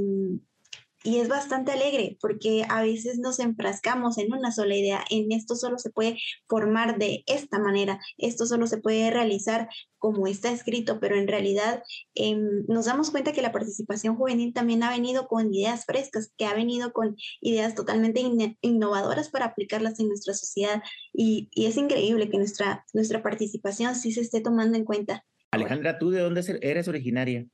y 1.02 1.18
es 1.18 1.28
bastante 1.28 1.72
alegre 1.72 2.18
porque 2.20 2.64
a 2.68 2.82
veces 2.82 3.18
nos 3.18 3.38
enfrascamos 3.38 4.18
en 4.18 4.32
una 4.32 4.52
sola 4.52 4.76
idea, 4.76 5.02
en 5.10 5.32
esto 5.32 5.56
solo 5.56 5.78
se 5.78 5.90
puede 5.90 6.18
formar 6.46 6.98
de 6.98 7.24
esta 7.26 7.58
manera, 7.58 7.98
esto 8.18 8.46
solo 8.46 8.66
se 8.66 8.78
puede 8.78 9.10
realizar 9.10 9.68
como 9.98 10.26
está 10.26 10.50
escrito, 10.50 10.98
pero 11.00 11.16
en 11.16 11.28
realidad 11.28 11.82
em, 12.14 12.64
nos 12.68 12.86
damos 12.86 13.10
cuenta 13.10 13.32
que 13.32 13.42
la 13.42 13.52
participación 13.52 14.16
juvenil 14.16 14.52
también 14.52 14.82
ha 14.82 14.90
venido 14.90 15.26
con 15.26 15.52
ideas 15.52 15.84
frescas, 15.86 16.32
que 16.36 16.44
ha 16.44 16.54
venido 16.54 16.92
con 16.92 17.16
ideas 17.40 17.74
totalmente 17.74 18.22
innovadoras 18.60 19.30
para 19.30 19.46
aplicarlas 19.46 20.00
en 20.00 20.08
nuestra 20.08 20.34
sociedad 20.34 20.82
y, 21.12 21.48
y, 21.52 21.66
es 21.66 21.76
increíble 21.76 22.30
que 22.30 22.38
nuestra, 22.38 22.84
nuestra 22.92 23.22
participación 23.22 23.94
sí 23.94 24.12
se 24.12 24.20
esté 24.20 24.40
tomando 24.40 24.76
en 24.76 24.84
cuenta. 24.84 25.24
Alejandra, 25.50 25.98
¿tú 25.98 26.10
de 26.10 26.20
dónde 26.20 26.42
eres 26.62 26.88
originaria? 26.88 27.46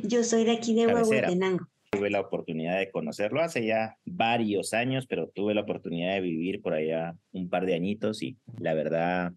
Yo 0.00 0.22
soy 0.24 0.44
de 0.44 0.52
aquí 0.52 0.74
de 0.74 0.86
Huehuetenango 0.86 1.68
tuve 1.90 2.10
la 2.10 2.20
oportunidad 2.20 2.78
de 2.78 2.90
conocerlo 2.90 3.40
hace 3.40 3.66
ya 3.66 3.96
varios 4.04 4.74
años, 4.74 5.06
pero 5.06 5.28
tuve 5.28 5.54
la 5.54 5.62
oportunidad 5.62 6.14
de 6.14 6.20
vivir 6.20 6.60
por 6.60 6.74
allá 6.74 7.16
un 7.32 7.48
par 7.48 7.66
de 7.66 7.74
añitos 7.74 8.22
y 8.22 8.36
la 8.58 8.74
verdad 8.74 9.32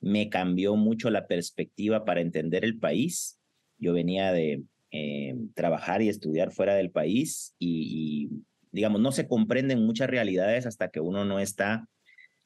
me 0.00 0.28
cambió 0.28 0.76
mucho 0.76 1.10
la 1.10 1.26
perspectiva 1.26 2.04
para 2.04 2.20
entender 2.20 2.64
el 2.64 2.78
país. 2.78 3.40
Yo 3.78 3.92
venía 3.92 4.32
de 4.32 4.62
eh, 4.90 5.34
trabajar 5.54 6.02
y 6.02 6.08
estudiar 6.08 6.52
fuera 6.52 6.74
del 6.74 6.90
país 6.90 7.54
y, 7.58 8.30
digamos, 8.72 9.00
no 9.00 9.10
se 9.12 9.26
comprenden 9.26 9.84
muchas 9.84 10.08
realidades 10.08 10.66
hasta 10.66 10.90
que 10.90 11.00
uno 11.00 11.24
no 11.24 11.40
está 11.40 11.88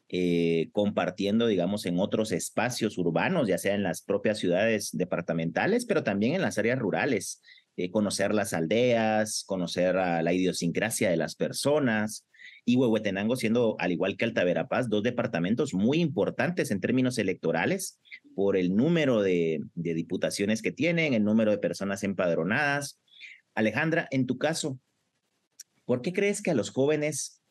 eh, 0.09 0.71
compartiendo, 0.73 1.47
digamos, 1.47 1.87
en 1.87 1.99
otros 2.01 2.33
espacios 2.33 2.99
urbanos, 2.99 3.47
ya 3.47 3.59
sea 3.59 3.75
en 3.75 3.83
las 3.83 4.03
propias 4.03 4.39
ciudades 4.39 4.91
departamentales, 4.93 5.87
pero 5.87 6.03
también 6.03 6.35
en 6.35 6.43
las 6.43 6.59
áreas 6.59 6.79
rurales. 6.79 7.43
Eh, 7.77 7.91
conocer 7.91 8.35
las 8.35 8.53
aldeas, 8.53 9.45
conocer 9.47 9.95
la 9.95 10.33
idiosincrasia 10.33 11.11
de 11.11 11.17
las 11.17 11.35
personas, 11.35 12.27
y 12.65 12.77
Huehuetenango 12.77 13.37
siendo, 13.37 13.77
al 13.79 13.93
igual 13.93 14.17
que 14.17 14.25
Altaverapaz, 14.25 14.89
dos 14.89 15.03
departamentos 15.03 15.75
muy 15.75 16.01
importantes 16.01 16.71
en 16.71 16.81
términos 16.81 17.19
electorales 17.19 17.99
por 18.35 18.57
el 18.57 18.77
número 18.77 19.23
de, 19.23 19.61
de 19.75 19.95
diputaciones 19.95 20.63
que 20.63 20.73
tienen, 20.73 21.15
el 21.15 21.25
número 21.25 21.51
de 21.51 21.59
personas 21.59 22.05
empadronadas. 22.05 23.01
Alejandra, 23.55 24.09
en 24.11 24.27
tu 24.27 24.39
caso, 24.39 24.79
¿por 25.85 26.03
qué 26.03 26.13
crees 26.13 26.43
que 26.43 26.51
a 26.51 26.55
los 26.55 26.71
jóvenes 26.71 27.43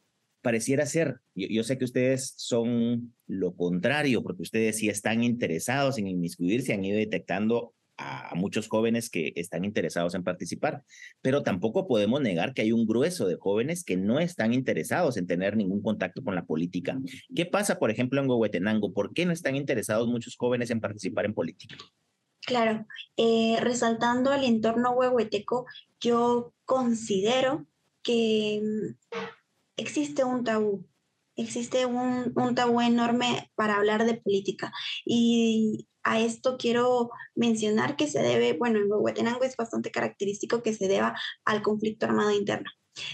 pareciera 0.41 0.85
ser, 0.85 1.19
yo, 1.35 1.47
yo, 1.49 1.63
sé 1.63 1.77
que 1.77 1.85
ustedes 1.85 2.33
son 2.37 3.13
lo 3.27 3.55
contrario, 3.55 4.23
porque 4.23 4.43
ustedes 4.43 4.77
sí 4.77 4.87
están 4.87 5.23
interesados 5.23 5.97
en 5.97 6.07
inmiscuirse, 6.07 6.73
han 6.73 6.85
ido 6.85 6.97
detectando 6.97 7.73
a, 7.99 8.33
muchos 8.35 8.67
jóvenes 8.67 9.09
que 9.09 9.33
están 9.35 9.65
interesados 9.65 10.15
en 10.15 10.23
participar, 10.23 10.83
pero 11.21 11.43
tampoco 11.43 11.87
podemos 11.87 12.21
negar 12.21 12.53
que 12.53 12.61
hay 12.61 12.71
un 12.71 12.85
grueso 12.85 13.27
de 13.27 13.35
jóvenes 13.35 13.83
que 13.83 13.97
no 13.97 14.19
están 14.19 14.53
interesados 14.53 15.17
en 15.17 15.27
tener 15.27 15.57
ningún 15.57 15.81
contacto 15.81 16.23
con 16.23 16.35
la 16.35 16.45
política. 16.45 16.97
¿Qué 17.35 17.45
pasa, 17.45 17.79
por 17.79 17.91
ejemplo, 17.91 18.21
en 18.21 18.29
Huehuetenango? 18.29 18.93
¿Por 18.93 19.13
qué 19.13 19.25
no 19.25 19.33
están 19.33 19.55
interesados 19.55 20.07
muchos 20.07 20.35
jóvenes 20.37 20.69
en 20.71 20.79
participar 20.79 21.25
en 21.25 21.33
política? 21.33 21.75
Claro, 22.41 22.85
eh, 23.17 23.57
resaltando 23.59 24.33
el 24.33 24.43
entorno 24.43 24.91
huehueteco, 24.91 25.65
yo 25.99 26.53
considero 26.65 27.67
que 28.01 28.61
mm, 28.63 29.17
existe 29.77 30.23
un 30.23 30.43
tabú, 30.43 30.87
existe 31.35 31.85
un, 31.85 32.31
un, 32.35 32.55
tabú 32.55 32.81
enorme 32.81 33.51
para 33.55 33.75
hablar 33.75 34.05
de 34.05 34.15
política. 34.15 34.71
Y 35.05 35.87
a 36.09 36.19
esto 36.19 36.57
quiero 36.57 37.11
mencionar 37.35 37.95
que 37.95 38.07
se 38.07 38.19
debe, 38.21 38.53
bueno, 38.53 38.79
en 38.79 38.91
Huehuetenango 38.91 39.43
es 39.43 39.55
bastante 39.55 39.91
característico 39.91 40.63
que 40.63 40.73
se 40.73 40.87
deba 40.87 41.15
al 41.45 41.61
conflicto 41.61 42.07
armado 42.07 42.31
interno. 42.31 42.71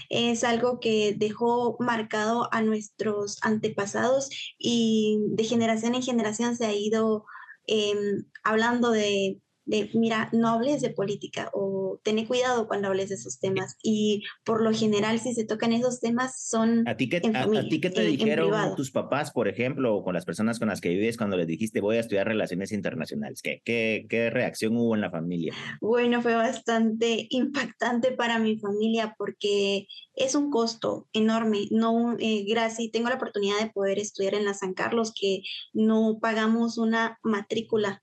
Es 0.08 0.44
algo 0.44 0.80
que 0.80 1.14
dejó 1.16 1.76
marcado 1.78 2.48
a 2.52 2.62
nuestros 2.62 3.38
antepasados 3.42 4.30
y 4.58 5.18
de 5.28 5.44
generación 5.44 5.94
en 5.94 6.02
generación 6.02 6.56
se 6.56 6.64
ha 6.64 6.72
ido 6.72 7.26
eh, 7.66 7.94
hablando 8.42 8.90
de 8.90 9.40
de, 9.66 9.90
mira, 9.94 10.30
no 10.32 10.48
hables 10.48 10.80
de 10.80 10.90
política 10.90 11.50
o 11.52 12.00
ten 12.02 12.24
cuidado 12.26 12.66
cuando 12.66 12.88
hables 12.88 13.10
de 13.10 13.16
esos 13.16 13.38
temas. 13.38 13.76
Y 13.82 14.22
por 14.44 14.62
lo 14.62 14.72
general, 14.72 15.18
si 15.18 15.34
se 15.34 15.44
tocan 15.44 15.72
esos 15.72 16.00
temas, 16.00 16.48
son... 16.48 16.88
¿A 16.88 16.96
ti 16.96 17.08
qué, 17.08 17.16
a, 17.34 17.68
ti 17.68 17.80
qué 17.80 17.90
te 17.90 18.02
dijeron 18.02 18.74
tus 18.76 18.90
papás, 18.90 19.32
por 19.32 19.48
ejemplo, 19.48 19.94
o 19.94 20.04
con 20.04 20.14
las 20.14 20.24
personas 20.24 20.58
con 20.58 20.68
las 20.68 20.80
que 20.80 20.88
vives 20.88 21.16
cuando 21.16 21.36
les 21.36 21.46
dijiste 21.46 21.80
voy 21.80 21.96
a 21.96 22.00
estudiar 22.00 22.26
relaciones 22.26 22.72
internacionales? 22.72 23.42
¿Qué, 23.42 23.60
qué, 23.64 24.06
qué 24.08 24.30
reacción 24.30 24.76
hubo 24.76 24.94
en 24.94 25.00
la 25.02 25.10
familia? 25.10 25.52
Bueno, 25.80 26.22
fue 26.22 26.34
bastante 26.34 27.26
impactante 27.30 28.12
para 28.12 28.38
mi 28.38 28.58
familia 28.58 29.14
porque 29.18 29.86
es 30.14 30.34
un 30.34 30.50
costo 30.50 31.08
enorme. 31.12 31.66
No, 31.70 32.16
eh, 32.18 32.44
gracias, 32.48 32.90
tengo 32.92 33.08
la 33.08 33.16
oportunidad 33.16 33.58
de 33.60 33.70
poder 33.70 33.98
estudiar 33.98 34.34
en 34.34 34.44
la 34.44 34.54
San 34.54 34.74
Carlos, 34.74 35.12
que 35.18 35.42
no 35.72 36.18
pagamos 36.20 36.78
una 36.78 37.18
matrícula 37.22 38.02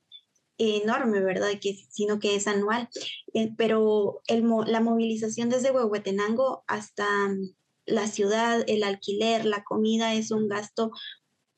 enorme, 0.72 1.22
¿verdad? 1.22 1.50
Que, 1.62 1.75
sino 1.89 2.20
que 2.20 2.36
es 2.36 2.48
anual. 2.48 2.89
Eh, 3.34 3.51
pero 3.58 4.22
el, 4.27 4.46
la 4.67 4.82
movilización 4.82 5.50
desde 5.50 5.72
Huehuetenango 5.72 6.63
hasta 6.67 7.05
mm, 7.29 7.55
la 7.86 8.08
ciudad, 8.08 8.63
el 8.67 8.84
alquiler, 8.84 9.46
la 9.46 9.63
comida 9.63 10.13
es 10.13 10.32
un 10.32 10.48
gasto 10.48 10.91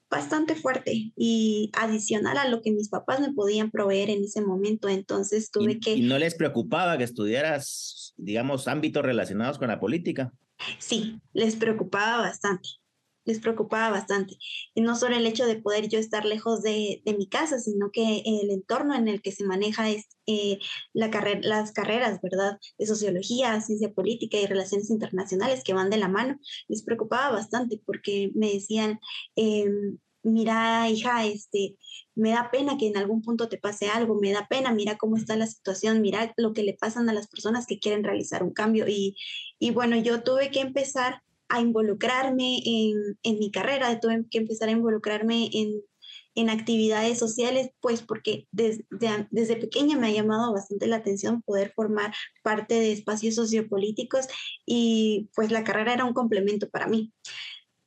bastante 0.09 0.55
fuerte 0.55 1.12
y 1.15 1.71
adicional 1.74 2.38
a 2.38 2.47
lo 2.47 2.62
que 2.62 2.71
mis 2.71 2.89
papás 2.89 3.19
me 3.19 3.33
podían 3.33 3.71
proveer 3.71 4.09
en 4.09 4.24
ese 4.24 4.41
momento. 4.41 4.88
Entonces 4.88 5.51
tuve 5.51 5.79
que... 5.79 5.93
¿Y 5.95 6.01
no 6.03 6.17
les 6.17 6.35
preocupaba 6.35 6.97
que 6.97 7.03
estudiaras, 7.03 8.13
digamos, 8.15 8.67
ámbitos 8.67 9.03
relacionados 9.03 9.57
con 9.57 9.67
la 9.67 9.79
política? 9.79 10.31
Sí, 10.79 11.19
les 11.33 11.55
preocupaba 11.55 12.19
bastante 12.19 12.69
les 13.25 13.39
preocupaba 13.39 13.89
bastante. 13.89 14.38
Y 14.74 14.82
no 14.82 14.96
solo 14.96 15.15
el 15.15 15.25
hecho 15.25 15.46
de 15.46 15.62
poder 15.62 15.89
yo 15.89 16.00
estar 16.00 16.25
lejos 16.25 16.62
de, 16.62 17.01
de 17.05 17.13
mi 17.15 17.27
casa, 17.27 17.60
sino 17.60 17.91
que 17.91 18.24
el 18.25 18.51
entorno 18.51 18.96
en 18.96 19.08
el 19.08 19.22
que 19.22 19.32
se 19.32 19.46
maneja 19.46 19.89
es, 19.89 20.08
eh, 20.27 20.60
la 20.94 21.12
carrera, 21.12 21.41
las 21.44 21.72
carreras, 21.72 22.20
¿verdad? 22.22 22.58
De 22.77 22.88
sociología, 22.88 23.60
ciencia 23.62 23.94
política 23.94 24.38
y 24.38 24.46
relaciones 24.46 24.89
internacionales 24.89 25.63
que 25.63 25.74
van 25.74 25.89
de 25.89 25.98
la 25.98 26.08
mano, 26.08 26.39
les 26.67 26.84
preocupaba 26.84 27.32
bastante 27.32 27.82
porque 27.86 28.32
me 28.34 28.51
decían, 28.53 29.00
eh, 29.36 29.70
mira, 30.24 30.89
hija, 30.89 31.25
este, 31.25 31.77
me 32.15 32.32
da 32.32 32.50
pena 32.51 32.77
que 32.77 32.88
en 32.88 32.98
algún 32.98 33.22
punto 33.22 33.48
te 33.48 33.58
pase 33.58 33.89
algo, 33.89 34.15
me 34.20 34.32
da 34.32 34.48
pena, 34.48 34.74
mira 34.74 34.98
cómo 34.98 35.17
está 35.17 35.36
la 35.38 35.48
situación, 35.48 36.01
mira 36.01 36.34
lo 36.38 36.53
que 36.53 36.63
le 36.63 36.74
pasan 36.74 37.10
a 37.10 37.13
las 37.13 37.27
personas 37.27 37.67
que 37.67 37.79
quieren 37.79 38.03
realizar 38.03 38.44
un 38.44 38.51
cambio. 38.51 38.88
Y, 38.88 39.15
y 39.60 39.72
bueno, 39.72 39.96
yo 39.98 40.24
tuve 40.24 40.50
que 40.51 40.62
empezar 40.62 41.22
a 41.49 41.61
involucrarme 41.61 42.61
en, 42.65 43.17
en, 43.23 43.39
mi 43.39 43.51
carrera, 43.51 43.99
tuve 43.99 44.25
que 44.29 44.39
empezar 44.39 44.69
a 44.69 44.73
involucrarme 44.73 45.49
en, 45.53 45.81
en 46.35 46.49
actividades 46.49 47.17
sociales, 47.17 47.69
pues 47.79 48.01
porque 48.01 48.47
desde, 48.51 48.85
desde 49.31 49.55
pequeña 49.55 49.97
me 49.97 50.07
ha 50.07 50.11
llamado 50.11 50.53
bastante 50.53 50.87
la 50.87 50.97
atención 50.97 51.41
poder 51.41 51.71
formar 51.75 52.13
parte 52.43 52.75
de 52.75 52.91
espacios 52.91 53.35
sociopolíticos 53.35 54.27
y 54.65 55.29
pues 55.35 55.51
la 55.51 55.63
carrera 55.63 55.93
era 55.93 56.05
un 56.05 56.13
complemento 56.13 56.69
para 56.69 56.87
mí. 56.87 57.13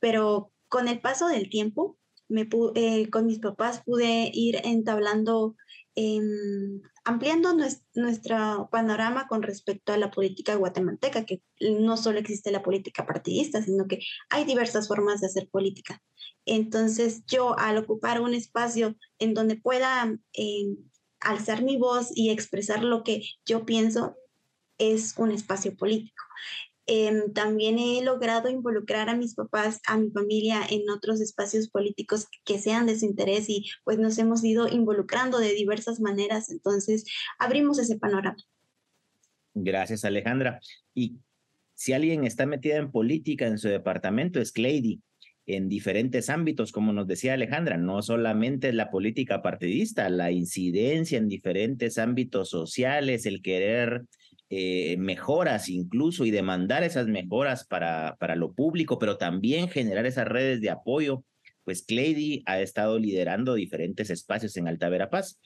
Pero 0.01 0.53
con 0.69 0.89
el 0.89 1.01
paso 1.01 1.29
del 1.29 1.51
tiempo, 1.51 1.99
me, 2.29 2.49
eh, 2.75 3.11
con 3.11 3.27
mis 3.27 3.39
papás 3.39 3.83
pude 3.85 4.31
ir 4.33 4.61
entablando 4.65 5.57
Em, 6.01 6.81
ampliando 7.05 7.57
nuestro 7.95 8.69
panorama 8.71 9.27
con 9.27 9.43
respecto 9.43 9.93
a 9.93 9.97
la 9.97 10.13
política 10.13 10.55
guatemalteca, 10.55 11.27
que 11.27 11.43
no 11.59 11.97
solo 11.97 12.21
existe 12.21 12.53
la 12.53 12.63
política 12.63 13.05
partidista, 13.05 13.61
sino 13.63 13.89
que 13.89 13.99
hay 14.31 14.45
diversas 14.45 14.87
formas 14.87 15.21
de 15.21 15.27
hacer 15.27 15.49
política. 15.51 16.01
Entonces 16.47 17.25
yo 17.27 17.59
al 17.59 17.79
ocupar 17.79 18.21
un 18.21 18.33
espacio 18.33 18.95
en 19.19 19.35
donde 19.35 19.57
pueda 19.57 20.17
em, 20.35 20.77
alzar 21.19 21.65
mi 21.65 21.79
voz 21.79 22.13
y 22.15 22.31
expresar 22.31 22.85
lo 22.85 23.03
que 23.03 23.23
yo 23.45 23.67
pienso, 23.67 24.15
es 24.79 25.15
un 25.19 25.33
espacio 25.33 25.77
político. 25.77 26.23
Em, 26.91 27.35
también 27.35 27.79
he 27.79 28.03
logrado 28.03 28.49
involucrar 28.49 29.11
a 29.11 29.15
mis 29.15 29.35
papás, 29.35 29.79
a 29.87 29.99
mi 29.99 30.11
familia 30.11 30.63
en 30.71 30.89
otros 30.89 31.21
espacios 31.21 31.69
políticos 31.69 32.27
que 32.47 32.59
sean 32.59 32.87
de 32.87 32.99
su 32.99 33.05
interés 33.05 33.51
y 33.51 33.67
pues 33.85 33.99
nos 33.99 34.17
hemos 34.17 34.43
ido 34.43 34.67
involucrando 34.69 35.39
de 35.39 35.53
diversas 35.53 36.01
maneras. 36.01 36.51
Entonces, 36.51 37.05
abrimos 37.39 37.79
ese 37.79 37.99
panorama. 37.99 38.39
Gracias, 39.53 40.07
Alejandra. 40.07 40.61
Y 40.95 41.19
si 41.75 41.93
alguien 41.93 42.25
está 42.25 42.47
metida 42.47 42.77
en 42.77 42.91
política 42.91 43.47
en 43.47 43.59
su 43.59 43.69
departamento, 43.69 44.41
es 44.41 44.51
Clady 44.51 45.03
en 45.45 45.69
diferentes 45.69 46.31
ámbitos, 46.31 46.73
como 46.73 46.93
nos 46.93 47.07
decía 47.07 47.35
Alejandra, 47.35 47.77
no 47.77 48.03
solamente 48.03 48.73
la 48.73 48.91
política 48.91 49.43
partidista, 49.43 50.09
la 50.09 50.31
incidencia 50.31 51.19
en 51.19 51.29
diferentes 51.29 51.99
ámbitos 51.99 52.51
sociales, 52.51 53.25
el 53.27 53.41
querer 53.41 54.05
eh, 54.51 54.97
mejoras 54.99 55.69
incluso 55.69 56.25
y 56.25 56.31
demandar 56.31 56.83
esas 56.83 57.07
mejoras 57.07 57.67
para, 57.67 58.17
para 58.19 58.37
lo 58.37 58.55
público, 58.55 58.99
pero 58.99 59.19
también 59.19 59.69
generar 59.69 60.07
esas 60.07 60.27
redes 60.27 60.61
de 60.61 60.71
apoyo. 60.71 61.25
Pues 61.65 61.83
Clady 61.83 62.43
ha 62.47 62.61
estado 62.61 62.99
liderando 62.99 63.55
diferentes 63.55 64.09
espacios 64.09 64.57
en 64.57 64.69
Alta 64.69 64.89
Verapaz. 64.89 65.39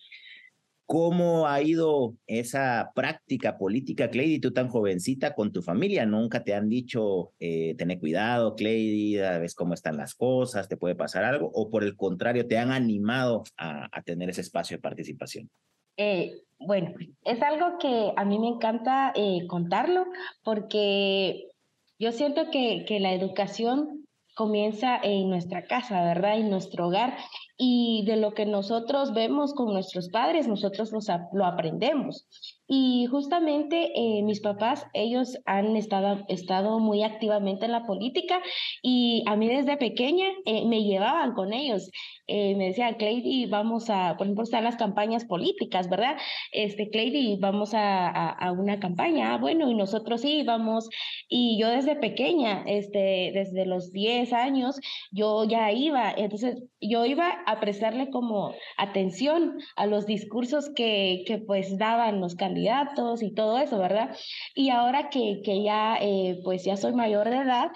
¿Cómo 0.86 1.48
ha 1.48 1.62
ido 1.62 2.16
esa 2.26 2.92
práctica 2.94 3.56
política, 3.56 4.10
Clady, 4.10 4.38
tú 4.40 4.52
tan 4.52 4.68
jovencita 4.68 5.34
con 5.34 5.50
tu 5.50 5.62
familia? 5.62 6.04
¿Nunca 6.04 6.44
te 6.44 6.54
han 6.54 6.68
dicho, 6.68 7.32
eh, 7.40 7.74
tener 7.76 7.98
cuidado, 7.98 8.54
Clady, 8.54 9.16
ves 9.16 9.54
cómo 9.54 9.74
están 9.74 9.96
las 9.96 10.14
cosas, 10.14 10.68
te 10.68 10.76
puede 10.76 10.94
pasar 10.94 11.24
algo? 11.24 11.50
¿O 11.54 11.70
por 11.70 11.82
el 11.82 11.96
contrario, 11.96 12.46
te 12.46 12.58
han 12.58 12.70
animado 12.72 13.42
a, 13.56 13.88
a 13.90 14.02
tener 14.02 14.28
ese 14.28 14.42
espacio 14.42 14.76
de 14.76 14.82
participación? 14.82 15.50
Eh, 15.96 16.42
bueno, 16.58 16.92
es 17.24 17.42
algo 17.42 17.78
que 17.78 18.12
a 18.16 18.24
mí 18.24 18.38
me 18.38 18.48
encanta 18.48 19.12
eh, 19.14 19.46
contarlo 19.48 20.06
porque 20.44 21.48
yo 21.98 22.12
siento 22.12 22.50
que, 22.50 22.84
que, 22.86 23.00
la 23.00 23.12
educación 23.12 24.06
comienza 24.34 24.98
en 25.02 25.28
nuestra 25.28 25.66
casa, 25.66 26.02
¿verdad? 26.02 26.38
En 26.38 26.50
nuestro 26.50 26.88
hogar. 26.88 27.16
Y 27.56 28.04
de 28.06 28.16
lo 28.16 28.32
que 28.32 28.46
nosotros 28.46 29.12
vemos 29.12 29.54
con 29.54 29.72
nuestros 29.72 30.08
padres, 30.08 30.48
nosotros 30.48 30.90
lo 31.32 31.44
aprendemos. 31.44 32.26
Y 32.74 33.04
justamente 33.04 33.92
eh, 33.94 34.22
mis 34.22 34.40
papás, 34.40 34.86
ellos 34.94 35.38
han 35.44 35.76
estado, 35.76 36.24
estado 36.28 36.78
muy 36.78 37.02
activamente 37.02 37.66
en 37.66 37.72
la 37.72 37.84
política 37.84 38.40
y 38.80 39.22
a 39.26 39.36
mí 39.36 39.46
desde 39.46 39.76
pequeña 39.76 40.28
eh, 40.46 40.64
me 40.64 40.82
llevaban 40.82 41.34
con 41.34 41.52
ellos. 41.52 41.90
Eh, 42.26 42.56
me 42.56 42.68
decían, 42.68 42.94
Clady, 42.94 43.44
vamos 43.44 43.90
a, 43.90 44.14
por 44.16 44.26
ejemplo, 44.26 44.44
están 44.44 44.64
las 44.64 44.76
campañas 44.76 45.26
políticas, 45.26 45.90
¿verdad? 45.90 46.16
Este, 46.50 46.88
Clady, 46.88 47.36
vamos 47.38 47.74
a, 47.74 48.08
a, 48.08 48.52
una 48.52 48.80
campaña. 48.80 49.34
Ah, 49.34 49.36
bueno, 49.36 49.68
y 49.70 49.74
nosotros 49.74 50.22
sí, 50.22 50.42
vamos. 50.42 50.88
Y 51.28 51.58
yo 51.60 51.68
desde 51.68 51.94
pequeña, 51.94 52.64
este, 52.66 53.32
desde 53.34 53.66
los 53.66 53.92
10 53.92 54.32
años, 54.32 54.80
yo 55.10 55.44
ya 55.44 55.72
iba. 55.72 56.10
Entonces, 56.10 56.62
yo 56.80 57.04
iba 57.04 57.42
a 57.44 57.60
prestarle 57.60 58.08
como 58.08 58.54
atención 58.78 59.58
a 59.76 59.84
los 59.84 60.06
discursos 60.06 60.70
que, 60.74 61.24
que 61.26 61.36
pues 61.36 61.76
daban 61.76 62.20
los 62.20 62.34
candidatos 62.34 62.61
y 63.22 63.34
todo 63.34 63.58
eso, 63.58 63.78
¿verdad? 63.78 64.16
Y 64.54 64.70
ahora 64.70 65.08
que, 65.10 65.40
que 65.44 65.62
ya, 65.62 65.96
eh, 66.00 66.40
pues 66.44 66.64
ya 66.64 66.76
soy 66.76 66.92
mayor 66.92 67.28
de 67.28 67.36
edad, 67.36 67.70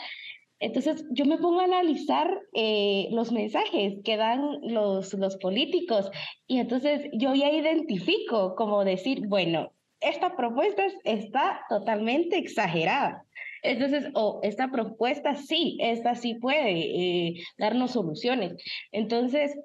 entonces 0.59 1.05
yo 1.11 1.26
me 1.26 1.37
pongo 1.37 1.61
a 1.61 1.64
analizar 1.64 2.31
eh, 2.55 3.09
los 3.11 3.31
mensajes 3.31 3.95
que 4.05 4.16
dan 4.16 4.40
los, 4.62 5.12
los 5.14 5.37
políticos 5.37 6.11
y 6.47 6.59
entonces 6.61 7.11
yo 7.12 7.35
ya 7.35 7.50
identifico 7.50 8.55
como 8.55 8.85
decir, 8.85 9.26
bueno, 9.26 9.73
esta 10.00 10.35
propuesta 10.37 10.85
está 11.05 11.61
totalmente 11.69 12.38
exagerada. 12.38 13.23
Entonces, 13.62 14.09
o 14.14 14.40
esta 14.43 14.71
propuesta 14.71 15.35
sí, 15.35 15.76
esta 15.81 16.14
sí 16.14 16.35
puede 16.35 16.71
eh, 16.71 17.35
darnos 17.59 17.93
soluciones. 17.93 18.55
Entonces, 18.93 19.59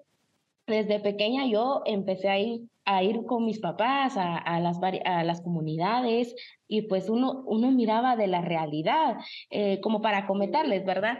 desde 0.71 0.99
pequeña 0.99 1.45
yo 1.45 1.81
empecé 1.85 2.29
a 2.29 2.39
ir, 2.39 2.61
a 2.85 3.03
ir 3.03 3.23
con 3.25 3.45
mis 3.45 3.59
papás 3.59 4.13
a, 4.17 4.59
las, 4.59 4.79
a 5.05 5.23
las 5.23 5.41
comunidades 5.41 6.35
y 6.67 6.83
pues 6.83 7.09
uno, 7.09 7.43
uno 7.45 7.71
miraba 7.71 8.15
de 8.15 8.27
la 8.27 8.41
realidad, 8.41 9.17
eh, 9.49 9.79
como 9.81 10.01
para 10.01 10.25
comentarles, 10.25 10.85
¿verdad? 10.85 11.19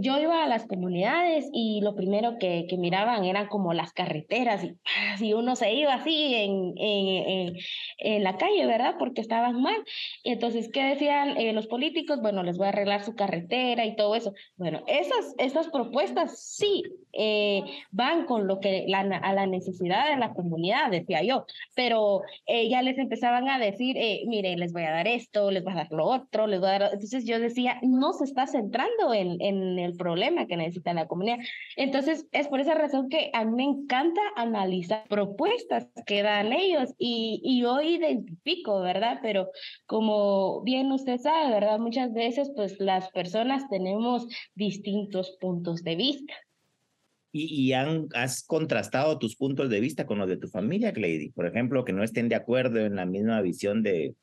yo 0.00 0.16
iba 0.16 0.44
a 0.44 0.46
las 0.46 0.64
comunidades 0.66 1.50
y 1.52 1.80
lo 1.80 1.96
primero 1.96 2.38
que, 2.38 2.66
que 2.68 2.76
miraban 2.76 3.24
eran 3.24 3.48
como 3.48 3.72
las 3.72 3.92
carreteras 3.92 4.62
y, 4.62 4.76
si 5.18 5.34
uno 5.34 5.56
se 5.56 5.74
iba 5.74 5.92
así 5.92 6.34
en, 6.34 6.74
en, 6.76 7.56
en, 7.98 8.22
la 8.22 8.36
calle, 8.36 8.64
¿verdad? 8.64 8.94
Porque 8.96 9.20
estaban 9.20 9.60
mal. 9.60 9.84
Y 10.22 10.30
entonces, 10.30 10.70
¿qué 10.72 10.84
decían 10.84 11.36
eh, 11.36 11.52
los 11.52 11.66
políticos? 11.66 12.20
Bueno, 12.22 12.44
les 12.44 12.56
voy 12.56 12.66
a 12.66 12.70
arreglar 12.70 13.02
su 13.02 13.16
carretera 13.16 13.86
y 13.86 13.96
todo 13.96 14.14
eso. 14.14 14.32
Bueno, 14.56 14.84
esas, 14.86 15.34
esas 15.38 15.68
propuestas 15.68 16.38
sí 16.38 16.84
eh, 17.12 17.62
van 17.90 18.26
con 18.26 18.46
lo 18.46 18.60
que 18.60 18.84
la, 18.88 19.00
a 19.00 19.32
la 19.32 19.46
necesidad 19.46 20.10
de 20.10 20.16
la 20.16 20.34
comunidad, 20.34 20.90
decía 20.90 21.22
yo, 21.22 21.46
pero 21.74 22.22
eh, 22.46 22.68
ya 22.68 22.82
les 22.82 22.98
empezaban 22.98 23.48
a 23.48 23.58
decir, 23.58 23.96
mire, 24.26 24.56
les 24.56 24.72
voy 24.72 24.82
a 24.82 24.90
dar 24.90 25.06
esto, 25.06 25.50
les 25.50 25.64
voy 25.64 25.72
a 25.72 25.76
dar 25.76 25.92
lo 25.92 26.06
otro, 26.06 26.46
les 26.46 26.60
voy 26.60 26.68
a 26.68 26.78
dar... 26.78 26.90
Entonces 26.92 27.24
yo 27.24 27.38
decía, 27.38 27.78
no 27.82 28.12
se 28.12 28.24
está 28.24 28.46
centrando 28.46 29.14
en, 29.14 29.40
en 29.40 29.78
el 29.78 29.96
problema 29.96 30.46
que 30.46 30.56
necesita 30.56 30.92
la 30.94 31.06
comunidad. 31.06 31.38
Entonces, 31.76 32.26
es 32.32 32.48
por 32.48 32.60
esa 32.60 32.74
razón 32.74 33.08
que 33.08 33.30
a 33.32 33.44
mí 33.44 33.56
me 33.56 33.64
encanta 33.64 34.20
analizar 34.36 35.04
propuestas 35.08 35.88
que 36.06 36.22
dan 36.22 36.52
ellos 36.52 36.94
y, 36.98 37.40
y 37.42 37.62
yo 37.62 37.80
identifico, 37.80 38.80
¿verdad? 38.80 39.18
Pero 39.22 39.48
como 39.86 40.62
bien 40.62 40.92
usted 40.92 41.18
sabe, 41.18 41.50
¿verdad? 41.50 41.78
Muchas 41.78 42.12
veces, 42.12 42.50
pues 42.54 42.78
las 42.80 43.10
personas 43.10 43.68
tenemos 43.68 44.26
distintos 44.54 45.36
puntos 45.40 45.82
de 45.82 45.96
vista. 45.96 46.34
¿Y, 47.30 47.72
han, 47.72 48.08
has 48.14 48.42
contrastado 48.42 49.18
tus 49.18 49.36
puntos 49.36 49.68
de 49.68 49.80
vista 49.80 50.06
con 50.06 50.18
los 50.18 50.28
de 50.28 50.38
tu 50.38 50.48
familia, 50.48 50.92
Clady? 50.92 51.30
Por 51.30 51.46
ejemplo, 51.46 51.84
que 51.84 51.92
no 51.92 52.02
estén 52.02 52.28
de 52.28 52.34
acuerdo 52.34 52.80
en 52.80 52.96
la 52.96 53.04
misma 53.04 53.42
visión 53.42 53.82
de, 53.82 54.14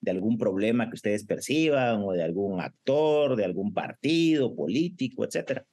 de 0.00 0.10
algún 0.10 0.36
problema 0.36 0.88
que 0.88 0.96
ustedes 0.96 1.24
perciban 1.24 2.02
o 2.02 2.12
de 2.12 2.22
algún 2.22 2.60
actor, 2.60 3.36
de 3.36 3.44
algún 3.44 3.72
partido 3.72 4.54
político, 4.54 5.24
etcétera. 5.24 5.64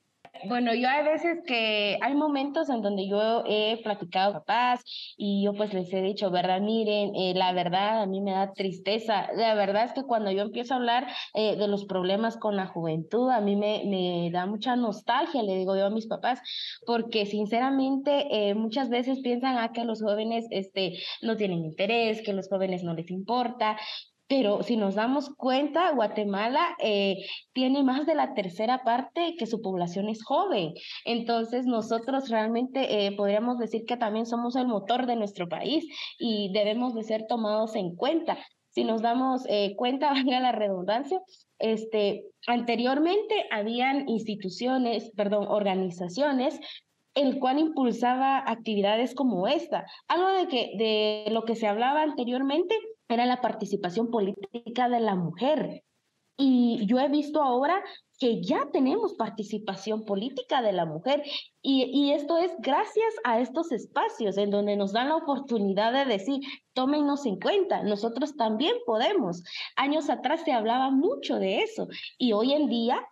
Bueno, 0.46 0.74
yo 0.74 0.88
hay 0.88 1.03
veces 1.03 1.39
que 1.46 1.98
hay 2.01 2.15
momentos 2.15 2.69
en 2.69 2.81
donde 2.81 3.10
yo 3.10 3.43
he 3.46 3.77
platicado 3.84 4.31
con 4.31 4.41
papás 4.41 4.81
y 5.17 5.43
yo 5.43 5.53
pues 5.53 5.74
les 5.74 5.91
he 5.91 6.01
dicho, 6.01 6.31
verdad, 6.31 6.62
miren, 6.62 7.13
eh, 7.15 7.34
la 7.36 7.51
verdad 7.51 8.01
a 8.01 8.05
mí 8.05 8.22
me 8.22 8.31
da 8.31 8.53
tristeza. 8.53 9.27
La 9.36 9.53
verdad 9.53 9.86
es 9.86 9.93
que 9.93 10.03
cuando 10.03 10.31
yo 10.31 10.43
empiezo 10.43 10.74
a 10.74 10.77
hablar 10.77 11.08
eh, 11.34 11.58
de 11.58 11.67
los 11.67 11.86
problemas 11.86 12.38
con 12.38 12.55
la 12.55 12.67
juventud, 12.67 13.29
a 13.29 13.41
mí 13.41 13.58
me, 13.58 13.84
me 13.86 14.29
da 14.31 14.46
mucha 14.46 14.77
nostalgia, 14.77 15.43
le 15.43 15.58
digo 15.58 15.75
yo 15.75 15.88
a 15.88 15.89
mis 15.89 16.08
papás, 16.08 16.39
porque 16.86 17.25
sinceramente 17.25 18.50
eh, 18.50 18.55
muchas 18.55 18.89
veces 18.89 19.19
piensan 19.19 19.58
a 19.58 19.65
ah, 19.65 19.72
que 19.74 19.84
los 19.84 20.01
jóvenes 20.01 20.46
este, 20.51 21.00
no 21.22 21.36
tienen 21.36 21.65
interés, 21.65 22.22
que 22.22 22.34
los 22.34 22.48
jóvenes 22.48 22.84
no 22.84 22.93
les 22.93 23.12
importa, 23.12 23.77
pero 24.29 24.62
si 24.62 24.77
nos 24.77 24.93
damos 24.93 25.36
cuenta, 25.36 25.92
Guatemala 25.92 26.77
eh, 26.77 27.18
tiene 27.51 27.81
más 27.81 28.05
de 28.05 28.13
la 28.13 28.35
tercera 28.35 28.83
parte 28.83 29.33
que 29.39 29.48
su 29.48 29.59
población 29.59 30.07
es 30.07 30.24
joven. 30.24 30.75
Entonces 31.03 31.65
nosotros 31.65 32.29
realmente 32.29 33.07
eh, 33.07 33.11
podríamos 33.13 33.57
decir 33.57 33.85
que 33.87 33.98
también 33.98 34.27
somos 34.27 34.55
el 34.55 34.68
motor 34.68 35.07
de 35.07 35.15
nuestro 35.15 35.50
país 35.50 35.83
y 36.20 36.51
debemos 36.53 36.94
de 36.94 37.03
ser 37.03 37.25
tomados 37.27 37.75
en 37.75 37.96
cuenta. 37.96 38.37
Si 38.70 38.83
nos 38.83 39.01
damos 39.01 39.48
eh, 39.50 39.74
cuenta, 39.75 40.09
valga 40.13 40.39
la 40.39 40.51
redundancia, 40.51 41.20
este, 41.57 42.25
anteriormente 42.46 43.48
habían 43.50 44.07
instituciones, 44.07 45.11
perdón, 45.15 45.48
organizaciones 45.50 46.59
el 47.15 47.39
cual 47.39 47.57
impulsaba 47.57 48.44
actividades 48.46 49.15
como 49.15 49.48
esta. 49.48 49.85
Algo 50.07 50.29
de 50.29 50.48
que 50.48 50.72
de 50.77 51.31
lo 51.31 51.44
que 51.44 51.55
se 51.55 51.65
hablaba 51.65 52.03
anteriormente 52.03 52.75
era 53.09 53.25
la 53.25 53.41
participación 53.41 54.09
política 54.11 54.87
de 54.87 55.00
la 55.00 55.15
mujer. 55.15 55.83
Y 56.37 56.85
yo 56.85 57.00
he 57.00 57.09
visto 57.09 57.41
ahora 57.41 57.83
que 58.17 58.41
ya 58.41 58.69
tenemos 58.72 59.15
participación 59.15 60.05
política 60.05 60.61
de 60.61 60.72
la 60.72 60.85
mujer 60.85 61.22
y, 61.61 61.83
y, 61.83 62.13
esto 62.13 62.37
es 62.37 62.51
gracias 62.59 63.13
a 63.25 63.41
estos 63.41 63.74
espacios 63.74 64.37
en 64.37 64.50
donde 64.50 64.77
nos 64.77 64.93
dan 64.93 65.09
la 65.09 65.17
oportunidad 65.17 65.91
de 65.91 66.05
decir, 66.05 66.39
tómenos 66.74 67.25
en 67.25 67.39
cuenta, 67.39 67.83
nosotros 67.83 68.37
también 68.37 68.75
podemos. 68.85 69.43
Años 69.75 70.09
atrás 70.09 70.41
se 70.45 70.53
hablaba 70.53 70.91
mucho 70.91 71.39
de 71.39 71.59
eso 71.59 71.87
y 72.17 72.31
hoy 72.31 72.53
en 72.53 72.69
día 72.69 73.05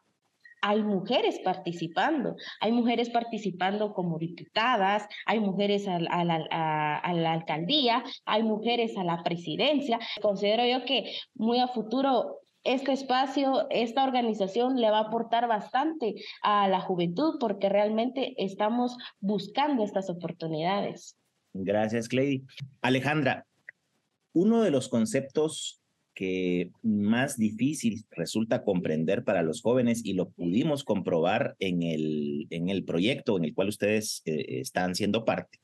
hay 0.67 0.83
mujeres 0.83 1.39
participando, 1.39 2.35
hay 2.59 2.73
mujeres 2.73 3.09
participando 3.09 3.93
como 3.93 4.19
diputadas, 4.19 5.07
hay 5.25 5.39
mujeres 5.39 5.87
a, 5.87 5.97
la 5.97 7.31
alcaldía, 7.31 8.03
hay 8.25 8.43
mujeres 8.43 8.97
a 8.97 9.05
la 9.05 9.23
presidencia. 9.23 9.97
Considero 10.21 10.65
yo 10.65 10.83
que 10.83 11.15
muy 11.35 11.59
a 11.59 11.69
futuro 11.69 12.41
este 12.65 12.91
espacio, 12.91 13.65
esta 13.69 14.03
organización 14.03 14.75
le 14.75 14.91
va 14.91 14.97
a 14.97 15.07
aportar 15.07 15.47
bastante 15.47 16.15
a 16.43 16.67
la 16.67 16.81
juventud 16.81 17.37
porque 17.39 17.69
realmente 17.69 18.33
estamos 18.35 18.97
buscando 19.21 19.85
estas 19.85 20.09
oportunidades. 20.09 21.15
Gracias, 21.53 22.09
Clay. 22.09 22.43
Alejandra, 22.81 23.45
uno 24.33 24.63
de 24.63 24.71
los 24.71 24.89
conceptos 24.89 25.79
que 26.17 26.71
más 26.81 27.37
difícil 27.37 28.03
resulta 28.09 28.63
comprender 28.63 29.23
para 29.23 29.43
los 29.43 29.61
jóvenes 29.61 30.03
y 30.03 30.13
lo 30.13 30.31
pudimos 30.31 30.83
comprobar 30.83 31.55
en 31.59 31.83
el, 31.83 32.47
en 32.49 32.69
el 32.69 32.83
proyecto 32.85 33.37
en 33.37 33.45
el 33.45 33.53
cual 33.53 33.67
ustedes 33.67 34.23
eh, 34.25 34.59
están 34.61 34.95
siendo 34.95 35.25
parte, 35.25 35.59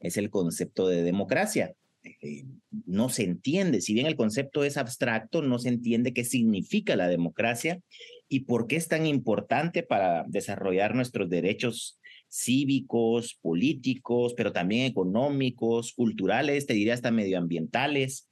es 0.00 0.16
el 0.16 0.30
concepto 0.30 0.88
de 0.88 1.04
democracia. 1.04 1.74
Eh, 2.02 2.44
no 2.86 3.08
se 3.08 3.22
entiende, 3.22 3.80
si 3.80 3.94
bien 3.94 4.06
el 4.06 4.16
concepto 4.16 4.64
es 4.64 4.78
abstracto, 4.78 5.42
no 5.42 5.60
se 5.60 5.68
entiende 5.68 6.12
qué 6.12 6.24
significa 6.24 6.96
la 6.96 7.06
democracia 7.06 7.80
y 8.28 8.40
por 8.40 8.66
qué 8.66 8.74
es 8.74 8.88
tan 8.88 9.06
importante 9.06 9.84
para 9.84 10.24
desarrollar 10.26 10.96
nuestros 10.96 11.30
derechos 11.30 12.00
cívicos, 12.28 13.38
políticos, 13.40 14.34
pero 14.36 14.50
también 14.50 14.86
económicos, 14.86 15.92
culturales, 15.92 16.66
te 16.66 16.74
diría 16.74 16.94
hasta 16.94 17.12
medioambientales 17.12 18.28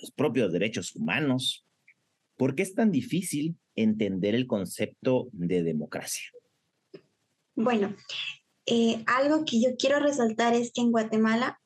los 0.00 0.10
propios 0.10 0.52
derechos 0.52 0.94
humanos. 0.96 1.66
¿Por 2.36 2.54
qué 2.54 2.62
es 2.62 2.74
tan 2.74 2.90
difícil 2.90 3.56
entender 3.74 4.34
el 4.34 4.46
concepto 4.46 5.28
de 5.32 5.62
democracia? 5.62 6.30
Bueno, 7.54 7.94
eh, 8.66 9.02
algo 9.06 9.44
que 9.44 9.60
yo 9.60 9.76
quiero 9.78 9.98
resaltar 9.98 10.54
es 10.54 10.72
que 10.72 10.80
en 10.80 10.90
Guatemala 10.90 11.60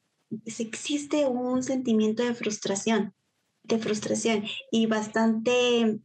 existe 0.45 1.27
un 1.27 1.63
sentimiento 1.63 2.25
de 2.25 2.35
frustración, 2.35 3.15
de 3.63 3.79
frustración 3.79 4.45
y 4.71 4.87
bastante 4.87 6.01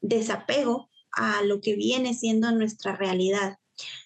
desapego 0.00 0.90
a 1.12 1.42
lo 1.42 1.60
que 1.60 1.76
viene 1.76 2.14
siendo 2.14 2.50
nuestra 2.52 2.96
realidad. 2.96 3.58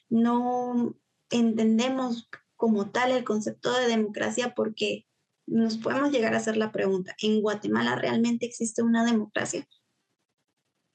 No 0.08 0.96
entendemos 1.30 2.28
como 2.56 2.90
tal 2.90 3.12
el 3.12 3.24
concepto 3.24 3.72
de 3.72 3.88
democracia 3.88 4.54
porque 4.54 5.06
nos 5.50 5.76
podemos 5.78 6.12
llegar 6.12 6.34
a 6.34 6.38
hacer 6.38 6.56
la 6.56 6.72
pregunta, 6.72 7.14
¿en 7.20 7.40
Guatemala 7.42 7.96
realmente 7.96 8.46
existe 8.46 8.82
una 8.82 9.04
democracia? 9.04 9.66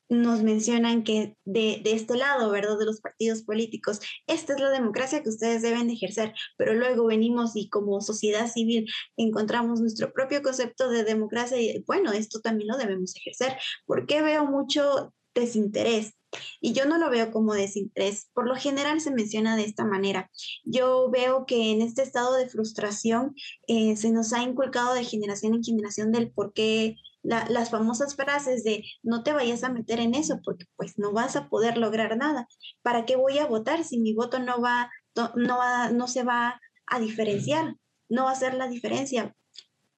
nos 0.09 0.43
mencionan 0.43 1.03
que 1.03 1.35
de, 1.45 1.81
de, 1.83 1.93
este 1.93 2.15
lado, 2.15 2.51
¿verdad? 2.51 2.77
De 2.77 2.85
los 2.85 3.01
partidos 3.01 3.43
políticos, 3.43 3.99
esta 4.27 4.53
es 4.53 4.59
la 4.59 4.69
democracia 4.69 5.23
que 5.23 5.29
ustedes 5.29 5.61
deben 5.61 5.87
de 5.87 5.93
ejercer, 5.93 6.33
pero 6.57 6.73
luego 6.73 7.07
venimos 7.07 7.55
y 7.55 7.69
como 7.69 8.01
sociedad 8.01 8.47
civil 8.51 8.87
encontramos 9.17 9.81
nuestro 9.81 10.13
propio 10.13 10.41
concepto 10.41 10.89
de 10.89 11.03
democracia 11.03 11.59
y 11.59 11.83
bueno, 11.87 12.11
esto 12.11 12.39
también 12.41 12.67
lo 12.69 12.77
debemos 12.77 13.15
ejercer. 13.15 13.57
¿Por 13.85 14.05
qué 14.05 14.21
veo 14.21 14.45
mucho 14.45 15.13
desinterés? 15.35 16.13
Y 16.59 16.73
yo 16.73 16.85
no 16.85 16.97
lo 16.97 17.09
veo 17.09 17.31
como 17.31 17.53
desinterés. 17.53 18.29
Por 18.33 18.47
lo 18.47 18.55
general 18.55 18.99
se 18.99 19.11
menciona 19.11 19.55
de 19.55 19.63
esta 19.63 19.85
manera. 19.85 20.29
Yo 20.63 21.09
veo 21.09 21.45
que 21.45 21.71
en 21.71 21.81
este 21.81 22.01
estado 22.01 22.35
de 22.35 22.49
frustración 22.49 23.35
eh, 23.67 23.95
se 23.95 24.11
nos 24.11 24.33
ha 24.33 24.41
inculcado 24.41 24.93
de 24.93 25.03
generación 25.03 25.53
en 25.53 25.63
generación 25.63 26.11
del 26.11 26.31
por 26.31 26.53
qué 26.53 26.95
las 27.25 27.71
famosas 27.71 28.15
frases 28.15 28.63
de 28.63 28.83
no 29.01 29.23
te 29.23 29.33
vayas 29.33 29.63
a 29.63 29.71
meter 29.71 29.99
en 29.99 30.13
eso 30.13 30.41
porque 30.43 30.65
pues 30.75 30.99
no 30.99 31.11
vas 31.11 31.35
a 31.35 31.49
poder 31.49 31.77
lograr 31.77 32.17
nada. 32.17 32.47
¿Para 32.83 33.05
qué 33.05 33.15
voy 33.15 33.39
a 33.39 33.47
votar 33.47 33.83
si 33.83 33.99
mi 33.99 34.13
voto 34.13 34.39
no 34.39 34.61
va, 34.61 34.91
no, 35.15 35.57
va, 35.57 35.89
no 35.89 36.07
se 36.07 36.23
va 36.23 36.59
a 36.85 36.99
diferenciar? 36.99 37.75
No 38.09 38.25
va 38.25 38.29
a 38.29 38.33
hacer 38.33 38.53
la 38.53 38.67
diferencia. 38.67 39.35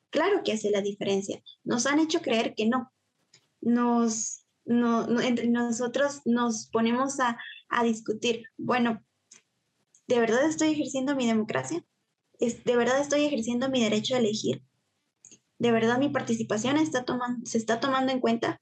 Claro 0.10 0.42
que 0.44 0.54
hace 0.54 0.72
la 0.72 0.82
diferencia. 0.82 1.42
Nos 1.66 1.86
han 1.86 2.00
hecho 2.00 2.22
creer 2.22 2.54
que 2.56 2.68
no. 2.68 2.94
Nos, 3.60 4.46
no, 4.68 5.20
entre 5.22 5.48
nosotros 5.48 6.22
nos 6.26 6.68
ponemos 6.68 7.20
a, 7.20 7.38
a 7.70 7.84
discutir, 7.84 8.44
bueno, 8.58 9.04
¿de 10.08 10.20
verdad 10.20 10.46
estoy 10.46 10.70
ejerciendo 10.70 11.16
mi 11.16 11.26
democracia? 11.26 11.84
¿De 12.40 12.76
verdad 12.76 13.00
estoy 13.00 13.26
ejerciendo 13.26 13.70
mi 13.70 13.82
derecho 13.82 14.16
a 14.16 14.20
elegir? 14.20 14.62
¿De 15.58 15.72
verdad 15.72 15.98
mi 15.98 16.10
participación 16.10 16.78
está 16.78 17.04
se 17.46 17.58
está 17.58 17.80
tomando 17.80 18.12
en 18.12 18.20
cuenta? 18.20 18.62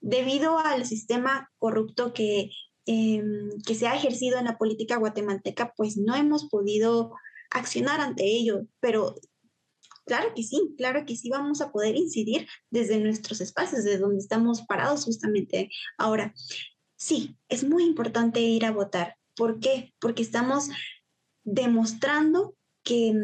Debido 0.00 0.58
al 0.58 0.84
sistema 0.84 1.50
corrupto 1.58 2.12
que, 2.12 2.50
em, 2.86 3.50
que 3.66 3.74
se 3.74 3.86
ha 3.86 3.94
ejercido 3.94 4.38
en 4.38 4.46
la 4.46 4.58
política 4.58 4.96
guatemalteca, 4.96 5.72
pues 5.76 5.96
no 5.96 6.14
hemos 6.14 6.48
podido 6.48 7.12
accionar 7.50 8.00
ante 8.00 8.24
ello, 8.24 8.66
pero 8.80 9.14
claro 10.10 10.34
que 10.34 10.42
sí, 10.42 10.74
claro 10.76 11.06
que 11.06 11.14
sí 11.14 11.30
vamos 11.30 11.60
a 11.60 11.70
poder 11.70 11.94
incidir 11.94 12.48
desde 12.68 12.98
nuestros 12.98 13.40
espacios, 13.40 13.84
desde 13.84 13.98
donde 13.98 14.18
estamos 14.18 14.62
parados 14.62 15.04
justamente 15.04 15.70
ahora. 15.98 16.34
Sí, 16.96 17.36
es 17.48 17.62
muy 17.62 17.84
importante 17.84 18.40
ir 18.40 18.64
a 18.64 18.72
votar. 18.72 19.14
¿Por 19.36 19.60
qué? 19.60 19.94
Porque 20.00 20.22
estamos 20.22 20.68
demostrando 21.44 22.56
que, 22.82 23.14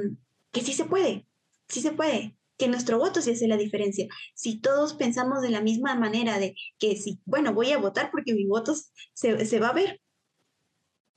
que 0.53 0.61
sí 0.61 0.75
se 0.75 0.85
puede, 0.85 1.27
sí 1.69 1.81
se 1.81 1.91
puede 1.91 2.37
que 2.57 2.69
nuestro 2.69 2.99
voto 2.99 3.21
sí 3.21 3.33
hace 3.33 3.49
la 3.49 3.57
diferencia. 3.57 4.07
Si 4.35 4.61
todos 4.61 4.95
pensamos 4.95 5.43
de 5.43 5.51
la 5.51 5.61
misma 5.61 5.97
manera 5.97 6.39
de 6.39 6.55
que 6.79 6.95
si, 6.95 7.21
bueno, 7.25 7.53
voy 7.53 7.73
a 7.73 7.79
votar 7.79 8.13
porque 8.13 8.33
mi 8.33 8.47
voto 8.47 8.77
se, 9.13 9.59
va 9.59 9.71
a 9.71 9.75
ver, 9.75 10.01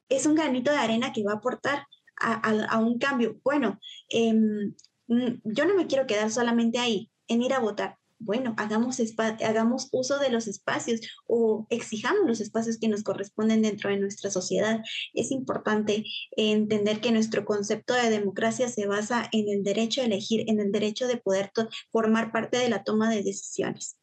es 0.10 0.26
un 0.26 0.34
granito 0.34 0.72
de 0.72 0.78
arena 0.78 1.14
que 1.14 1.24
va 1.24 1.34
a 1.34 1.36
aportar 1.36 1.86
a, 2.20 2.80
un 2.80 2.98
cambio. 2.98 3.40
Bueno, 3.44 3.80
em, 4.10 4.74
yo 5.10 5.66
no 5.66 5.76
me 5.76 5.88
quiero 5.88 6.08
quedar 6.08 6.32
solamente 6.32 6.80
ahí, 6.80 7.12
en 7.28 7.42
ir 7.42 7.54
a 7.54 7.60
votar 7.60 8.00
bueno, 8.20 8.54
hagamos, 8.58 9.00
hagamos 9.44 9.88
uso 9.92 10.20
de 10.20 10.30
los 10.30 10.48
espacios 10.48 11.02
o 11.26 11.66
exijamos 11.70 12.28
los 12.28 12.42
espacios 12.42 12.78
que 12.78 12.90
nos 12.90 13.04
corresponden 13.04 13.62
dentro 13.62 13.90
de 13.90 13.98
nuestra 13.98 14.30
sociedad. 14.30 14.82
Es 15.14 15.32
importante 15.32 16.04
entender 16.36 17.00
que 17.00 17.12
nuestro 17.12 17.46
concepto 17.46 17.94
de 17.94 18.10
democracia 18.10 18.68
se 18.68 18.88
basa 18.88 19.30
en 19.32 19.48
el 19.50 19.64
derecho 19.64 20.02
a 20.02 20.06
elegir, 20.06 20.44
en 20.48 20.60
el 20.60 20.72
derecho 20.72 21.08
de 21.08 21.18
poder 21.18 21.52
formar 21.92 22.32
parte 22.32 22.58
de 22.58 22.70
la 22.70 22.84
toma 22.84 23.10
de 23.10 23.24
decisiones. 23.24 23.98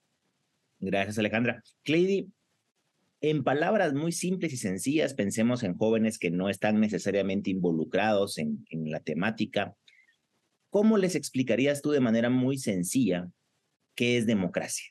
Gracias, 0.80 1.18
Alejandra. 1.18 1.62
Cleidy, 1.84 2.28
en 3.20 3.44
palabras 3.44 3.92
muy 3.92 4.12
simples 4.12 4.52
y 4.52 4.56
sencillas, 4.56 5.14
pensemos 5.14 5.62
en 5.62 5.76
jóvenes 5.76 6.18
que 6.18 6.30
no 6.30 6.48
están 6.48 6.80
necesariamente 6.80 7.50
involucrados 7.50 8.38
en 8.38 8.64
la 8.70 9.00
temática. 9.00 9.74
¿Cómo 10.76 10.98
les 10.98 11.14
explicarías 11.14 11.80
tú 11.80 11.90
de 11.90 12.00
manera 12.00 12.28
muy 12.28 12.58
sencilla 12.58 13.30
¿Qué 13.94 14.18
es 14.18 14.26
democracia? 14.26 14.84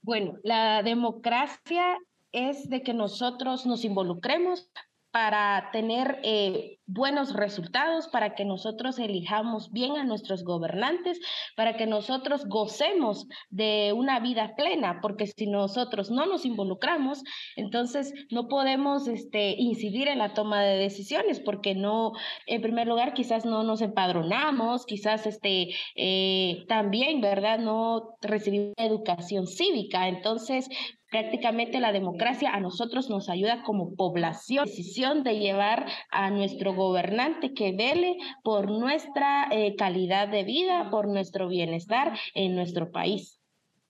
Bueno, 0.00 0.38
la 0.42 0.82
democracia 0.82 1.98
es 2.32 2.70
de 2.70 2.82
que 2.82 2.94
nosotros 2.94 3.66
nos 3.66 3.84
involucremos 3.84 4.70
para 5.10 5.68
tener 5.70 6.18
eh, 6.22 6.78
buenos 6.86 7.32
resultados, 7.32 8.08
para 8.08 8.34
que 8.34 8.44
nosotros 8.44 8.98
elijamos 8.98 9.70
bien 9.70 9.96
a 9.96 10.04
nuestros 10.04 10.44
gobernantes, 10.44 11.20
para 11.56 11.76
que 11.76 11.86
nosotros 11.86 12.46
gocemos 12.46 13.26
de 13.50 13.92
una 13.96 14.20
vida 14.20 14.54
plena, 14.56 15.00
porque 15.00 15.26
si 15.26 15.46
nosotros 15.46 16.10
no 16.10 16.26
nos 16.26 16.44
involucramos, 16.44 17.22
entonces 17.56 18.12
no 18.30 18.48
podemos 18.48 19.08
este, 19.08 19.54
incidir 19.58 20.08
en 20.08 20.18
la 20.18 20.34
toma 20.34 20.62
de 20.62 20.76
decisiones, 20.76 21.40
porque 21.40 21.74
no, 21.74 22.12
en 22.46 22.62
primer 22.62 22.86
lugar, 22.86 23.14
quizás 23.14 23.44
no 23.44 23.62
nos 23.62 23.80
empadronamos, 23.80 24.86
quizás 24.86 25.26
este, 25.26 25.68
eh, 25.96 26.64
también, 26.68 27.20
¿verdad? 27.20 27.58
No 27.58 28.16
recibimos 28.20 28.74
educación 28.76 29.46
cívica. 29.46 30.08
Entonces, 30.08 30.68
prácticamente 31.12 31.78
la 31.78 31.92
democracia 31.92 32.50
a 32.52 32.58
nosotros 32.60 33.10
nos 33.10 33.28
ayuda 33.28 33.62
como 33.62 33.94
población, 33.94 34.64
decisión 34.64 35.22
de 35.22 35.38
llevar 35.38 35.86
a 36.10 36.30
nuestro 36.30 36.71
gobernante 36.74 37.54
que 37.54 37.72
vele 37.72 38.16
por 38.42 38.70
nuestra 38.70 39.48
eh, 39.50 39.74
calidad 39.76 40.28
de 40.28 40.44
vida, 40.44 40.90
por 40.90 41.08
nuestro 41.08 41.48
bienestar 41.48 42.12
en 42.34 42.54
nuestro 42.54 42.90
país. 42.90 43.40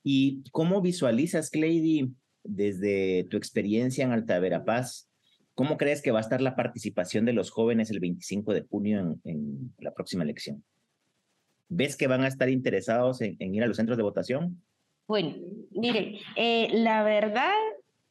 ¿Y 0.02 0.42
cómo 0.50 0.80
visualizas, 0.80 1.50
Cleidy, 1.50 2.12
desde 2.42 3.24
tu 3.24 3.36
experiencia 3.36 4.04
en 4.04 4.12
Alta 4.12 4.38
Verapaz, 4.38 5.08
cómo 5.54 5.76
crees 5.76 6.02
que 6.02 6.10
va 6.10 6.18
a 6.18 6.22
estar 6.22 6.40
la 6.40 6.56
participación 6.56 7.24
de 7.24 7.32
los 7.32 7.50
jóvenes 7.50 7.90
el 7.90 8.00
25 8.00 8.54
de 8.54 8.62
junio 8.62 9.18
en, 9.24 9.74
la 9.78 9.92
próxima 9.92 10.24
elección? 10.24 10.64
¿Ves 11.68 11.96
que 11.96 12.06
van 12.06 12.22
a 12.22 12.28
estar 12.28 12.48
interesados 12.50 13.20
en 13.20 13.54
ir 13.54 13.62
a 13.62 13.66
los 13.66 13.76
centros 13.76 13.96
de 13.96 14.02
votación? 14.02 14.62
Bueno, 15.12 15.34
miren, 15.72 16.16
eh, 16.36 16.68
la 16.72 17.02
verdad 17.02 17.52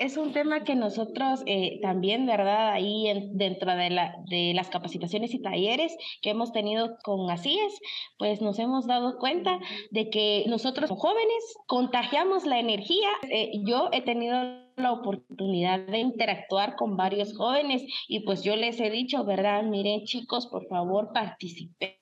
es 0.01 0.17
un 0.17 0.33
tema 0.33 0.63
que 0.63 0.73
nosotros 0.73 1.43
eh, 1.45 1.79
también, 1.81 2.25
¿verdad? 2.25 2.71
Ahí 2.71 3.05
dentro 3.33 3.75
de, 3.75 3.91
la, 3.91 4.15
de 4.27 4.51
las 4.55 4.69
capacitaciones 4.69 5.33
y 5.35 5.41
talleres 5.41 5.95
que 6.23 6.31
hemos 6.31 6.51
tenido 6.51 6.97
con 7.03 7.29
ACIES, 7.29 7.79
pues 8.17 8.41
nos 8.41 8.57
hemos 8.57 8.87
dado 8.87 9.19
cuenta 9.19 9.59
de 9.91 10.09
que 10.09 10.43
nosotros 10.47 10.89
jóvenes 10.89 11.55
contagiamos 11.67 12.47
la 12.47 12.59
energía. 12.59 13.09
Eh, 13.29 13.51
yo 13.63 13.89
he 13.91 14.01
tenido 14.01 14.41
la 14.75 14.91
oportunidad 14.91 15.79
de 15.85 15.99
interactuar 15.99 16.75
con 16.75 16.97
varios 16.97 17.37
jóvenes 17.37 17.83
y 18.07 18.21
pues 18.21 18.43
yo 18.43 18.55
les 18.55 18.79
he 18.79 18.89
dicho, 18.89 19.23
¿verdad? 19.23 19.61
Miren 19.63 20.05
chicos, 20.05 20.47
por 20.47 20.65
favor 20.67 21.11
participen 21.13 22.00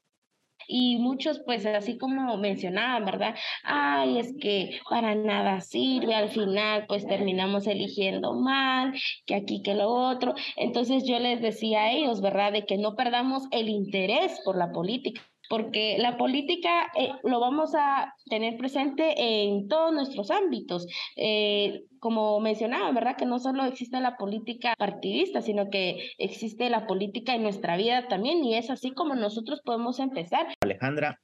y 0.69 0.97
muchos 0.97 1.41
pues 1.45 1.65
así 1.65 1.97
como 1.97 2.37
mencionaban, 2.37 3.03
¿verdad? 3.03 3.35
Ay, 3.63 4.19
es 4.19 4.33
que 4.39 4.79
para 4.89 5.15
nada 5.15 5.61
sirve, 5.61 6.13
al 6.15 6.29
final 6.29 6.85
pues 6.87 7.07
terminamos 7.07 7.67
eligiendo 7.67 8.33
mal, 8.35 8.93
que 9.25 9.35
aquí, 9.35 9.61
que 9.63 9.73
lo 9.73 9.89
otro. 9.89 10.35
Entonces 10.55 11.03
yo 11.05 11.19
les 11.19 11.41
decía 11.41 11.81
a 11.83 11.91
ellos, 11.91 12.21
¿verdad? 12.21 12.53
De 12.53 12.65
que 12.65 12.77
no 12.77 12.95
perdamos 12.95 13.43
el 13.51 13.67
interés 13.69 14.39
por 14.45 14.57
la 14.57 14.71
política 14.71 15.21
porque 15.49 15.97
la 15.97 16.17
política 16.17 16.91
eh, 16.95 17.11
lo 17.23 17.39
vamos 17.39 17.73
a 17.75 18.13
tener 18.29 18.55
presente 18.57 19.15
en 19.17 19.67
todos 19.67 19.91
nuestros 19.91 20.29
ámbitos. 20.31 20.87
Eh, 21.15 21.85
como 21.99 22.39
mencionaba, 22.39 22.91
¿verdad? 22.91 23.17
Que 23.17 23.25
no 23.25 23.39
solo 23.39 23.65
existe 23.65 23.99
la 23.99 24.15
política 24.15 24.73
partidista, 24.77 25.41
sino 25.41 25.69
que 25.69 26.11
existe 26.17 26.69
la 26.69 26.87
política 26.87 27.35
en 27.35 27.43
nuestra 27.43 27.75
vida 27.75 28.07
también 28.07 28.43
y 28.45 28.55
es 28.55 28.69
así 28.69 28.91
como 28.91 29.15
nosotros 29.15 29.61
podemos 29.65 29.99
empezar. 29.99 30.47
Alejandra, 30.61 31.19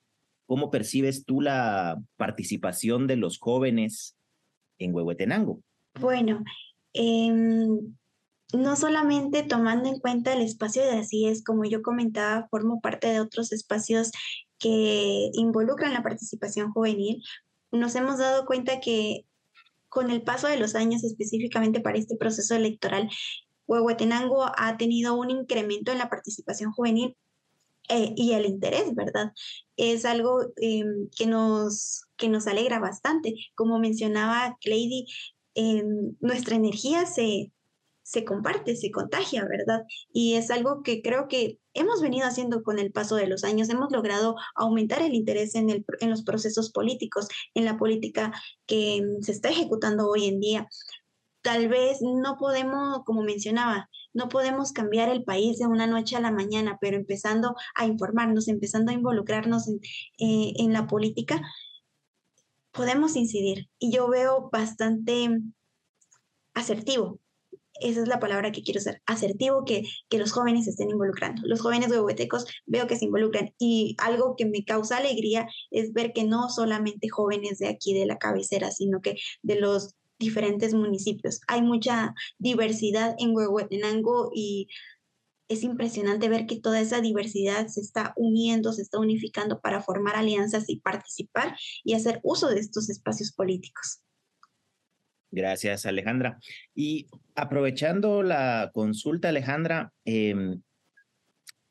¿cómo 0.48 0.72
percibes 0.72 1.24
tú 1.24 1.40
la 1.40 2.02
participación 2.18 3.08
de 3.08 3.18
los 3.18 3.38
jóvenes 3.38 4.18
en 4.80 4.94
Huehuetenango? 4.94 5.62
Bueno, 6.02 6.44
eh, 6.94 7.32
no 8.54 8.76
solamente 8.76 9.44
tomando 9.44 9.90
en 9.90 10.00
cuenta 10.00 10.34
el 10.34 10.42
espacio 10.42 10.84
de 10.84 11.00
así 11.00 11.28
es, 11.28 11.44
como 11.44 11.66
yo 11.66 11.82
comentaba, 11.82 12.48
formo 12.50 12.80
parte 12.82 13.08
de 13.08 13.20
otros 13.20 13.52
espacios 13.52 14.12
que 14.60 15.30
involucran 15.34 15.94
la 15.94 16.04
participación 16.04 16.72
juvenil, 16.72 17.24
nos 17.72 17.96
hemos 17.96 18.18
dado 18.18 18.46
cuenta 18.46 18.80
que 18.80 19.26
con 19.90 20.12
el 20.12 20.24
paso 20.24 20.48
de 20.48 20.58
los 20.58 20.76
años, 20.76 21.04
específicamente 21.04 21.80
para 21.80 21.98
este 21.98 22.18
proceso 22.18 22.56
electoral, 22.56 23.10
Huehuetenango 23.68 24.46
ha 24.58 24.78
tenido 24.78 25.16
un 25.16 25.30
incremento 25.32 25.92
en 25.92 25.98
la 25.98 26.10
participación 26.10 26.72
juvenil 26.72 27.16
eh, 27.90 28.14
y 28.16 28.34
el 28.34 28.46
interés, 28.46 28.94
¿verdad? 28.96 29.32
Es 29.78 30.06
algo 30.06 30.42
em, 30.58 31.10
que, 31.16 31.28
nos, 31.28 32.06
que 32.18 32.30
nos 32.30 32.48
alegra 32.48 32.80
bastante. 32.80 33.36
Como 33.56 33.80
mencionaba 33.80 34.58
Cleidy, 34.62 35.06
em, 35.56 36.16
nuestra 36.20 36.56
energía 36.56 37.06
se, 37.06 37.52
se 38.06 38.24
comparte, 38.24 38.76
se 38.76 38.91
contagia, 38.91 39.46
¿verdad? 39.46 39.84
Y 40.13 40.36
es 40.36 40.52
algo 40.52 40.84
que 40.84 41.02
creo 41.02 41.28
que 41.28 41.60
hemos 41.74 42.02
venido 42.02 42.28
haciendo 42.28 42.62
con 42.62 42.78
el 42.78 42.91
paso 42.91 43.15
de 43.15 43.26
los 43.26 43.44
años. 43.44 43.68
Hemos 43.70 43.91
logrado 43.91 44.36
aumentar 44.56 45.02
el 45.02 45.15
interés 45.15 45.56
en, 45.56 45.72
el, 45.72 45.84
en 46.00 46.12
los 46.12 46.24
procesos 46.24 46.72
políticos, 46.72 47.28
en 47.56 47.65
la 47.65 47.78
política 47.78 48.32
que 48.68 49.02
se 49.22 49.32
está 49.32 49.50
ejecutando 49.50 50.08
hoy 50.08 50.28
en 50.28 50.39
día. 50.39 50.68
tal 51.41 51.68
vez 51.68 52.00
no 52.02 52.38
podemos, 52.38 53.04
como 53.06 53.24
mencionaba, 53.24 53.89
no 54.13 54.30
podemos 54.30 54.72
cambiar 54.72 55.10
el 55.10 55.24
país 55.24 55.58
de 55.58 55.68
una 55.68 55.88
noche 55.88 56.15
a 56.15 56.22
la 56.22 56.32
mañana, 56.32 56.78
pero 56.80 56.98
empezando 56.98 57.56
a 57.76 57.88
informarnos, 57.88 58.48
empezando 58.48 58.91
a 58.91 58.96
involucrarnos 58.96 59.68
en, 59.68 59.80
eh, 60.20 60.54
en 60.58 60.74
la 60.74 60.86
política, 60.88 61.41
podemos 62.72 63.15
incidir. 63.15 63.68
Y 63.80 63.91
yo 63.91 64.08
veo 64.10 64.50
bastante 64.52 65.39
asertivo 66.54 67.20
esa 67.82 68.02
es 68.02 68.08
la 68.08 68.20
palabra 68.20 68.52
que 68.52 68.64
quiero 68.64 68.80
usar, 68.80 69.02
asertivo, 69.06 69.66
que, 69.66 69.84
que 70.10 70.18
los 70.18 70.32
jóvenes 70.32 70.66
se 70.66 70.72
estén 70.72 70.90
involucrando. 70.90 71.42
Los 71.46 71.62
jóvenes 71.62 71.90
huehuetecos 71.90 72.46
veo 72.66 72.88
que 72.88 72.96
se 72.96 73.06
involucran 73.06 73.54
y 73.60 73.96
algo 74.00 74.36
que 74.36 74.46
me 74.46 74.64
causa 74.66 74.98
alegría 74.98 75.48
es 75.72 75.94
ver 75.94 76.14
que 76.14 76.24
no 76.24 76.50
solamente 76.50 77.10
jóvenes 77.10 77.60
de 77.60 77.68
aquí 77.68 77.94
de 77.94 78.06
la 78.06 78.18
cabecera, 78.18 78.72
sino 78.72 79.02
que 79.02 79.18
de 79.42 79.60
los 79.60 79.96
diferentes 80.20 80.74
municipios. 80.74 81.42
Hay 81.48 81.62
mucha 81.62 82.14
diversidad 82.38 83.16
en 83.20 83.36
Huehuetenango 83.36 84.32
y 84.34 84.68
es 85.48 85.64
impresionante 85.64 86.30
ver 86.30 86.48
que 86.48 86.60
toda 86.60 86.80
esa 86.80 87.02
diversidad 87.02 87.68
se 87.68 87.82
está 87.82 88.14
uniendo, 88.16 88.74
se 88.74 88.82
está 88.82 89.00
unificando 89.00 89.60
para 89.60 89.82
formar 89.82 90.16
alianzas 90.16 90.66
y 90.68 90.80
participar 90.80 91.56
y 91.84 91.94
hacer 91.94 92.20
uso 92.24 92.48
de 92.48 92.60
estos 92.60 92.90
espacios 92.90 93.32
políticos. 93.32 94.02
Gracias, 95.36 95.86
Alejandra. 95.86 96.39
Y 96.74 97.08
aprovechando 97.36 98.24
la 98.24 98.71
consulta, 98.74 99.28
Alejandra, 99.28 99.91
em, 100.06 100.62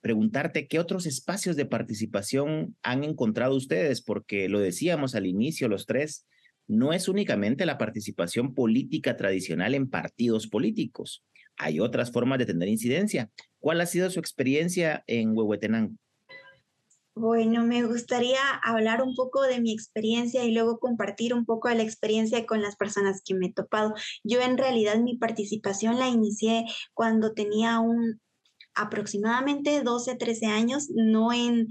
preguntarte 0.02 0.68
qué 0.68 0.78
otros 0.78 1.06
espacios 1.06 1.56
de 1.56 1.64
participación 1.64 2.76
han 2.82 3.04
encontrado 3.04 3.56
ustedes, 3.56 4.02
porque 4.02 4.50
lo 4.50 4.60
decíamos 4.60 5.14
al 5.14 5.24
inicio 5.24 5.66
los 5.68 5.86
tres, 5.86 6.26
no 6.66 6.92
es 6.92 7.08
únicamente 7.08 7.64
la 7.64 7.78
participación 7.78 8.52
política 8.52 9.16
tradicional 9.16 9.74
en 9.74 9.88
partidos 9.88 10.46
políticos, 10.46 11.24
hay 11.56 11.80
otras 11.80 12.12
formas 12.12 12.38
de 12.38 12.46
tener 12.46 12.68
incidencia. 12.68 13.30
¿Cuál 13.58 13.80
ha 13.80 13.86
sido 13.86 14.10
su 14.10 14.20
experiencia 14.20 15.04
en 15.06 15.30
Huehuetenango? 15.34 15.94
Bueno, 17.16 17.64
me 17.64 17.84
gustaría 17.84 18.40
hablar 18.64 19.00
un 19.00 19.14
poco 19.14 19.42
de 19.42 19.60
mi 19.60 19.72
experiencia 19.72 20.42
y 20.44 20.52
luego 20.52 20.80
compartir 20.80 21.32
un 21.32 21.44
poco 21.44 21.68
de 21.68 21.76
la 21.76 21.84
experiencia 21.84 22.44
con 22.44 22.60
las 22.60 22.74
personas 22.74 23.22
que 23.24 23.34
me 23.34 23.46
he 23.46 23.52
topado. 23.52 23.94
Yo 24.24 24.40
en 24.40 24.58
realidad 24.58 24.98
mi 24.98 25.16
participación 25.16 25.98
la 26.00 26.08
inicié 26.08 26.64
cuando 26.92 27.32
tenía 27.32 27.78
un 27.78 28.20
aproximadamente 28.74 29.82
12, 29.82 30.16
13 30.16 30.46
años, 30.46 30.88
no 30.90 31.32
en 31.32 31.68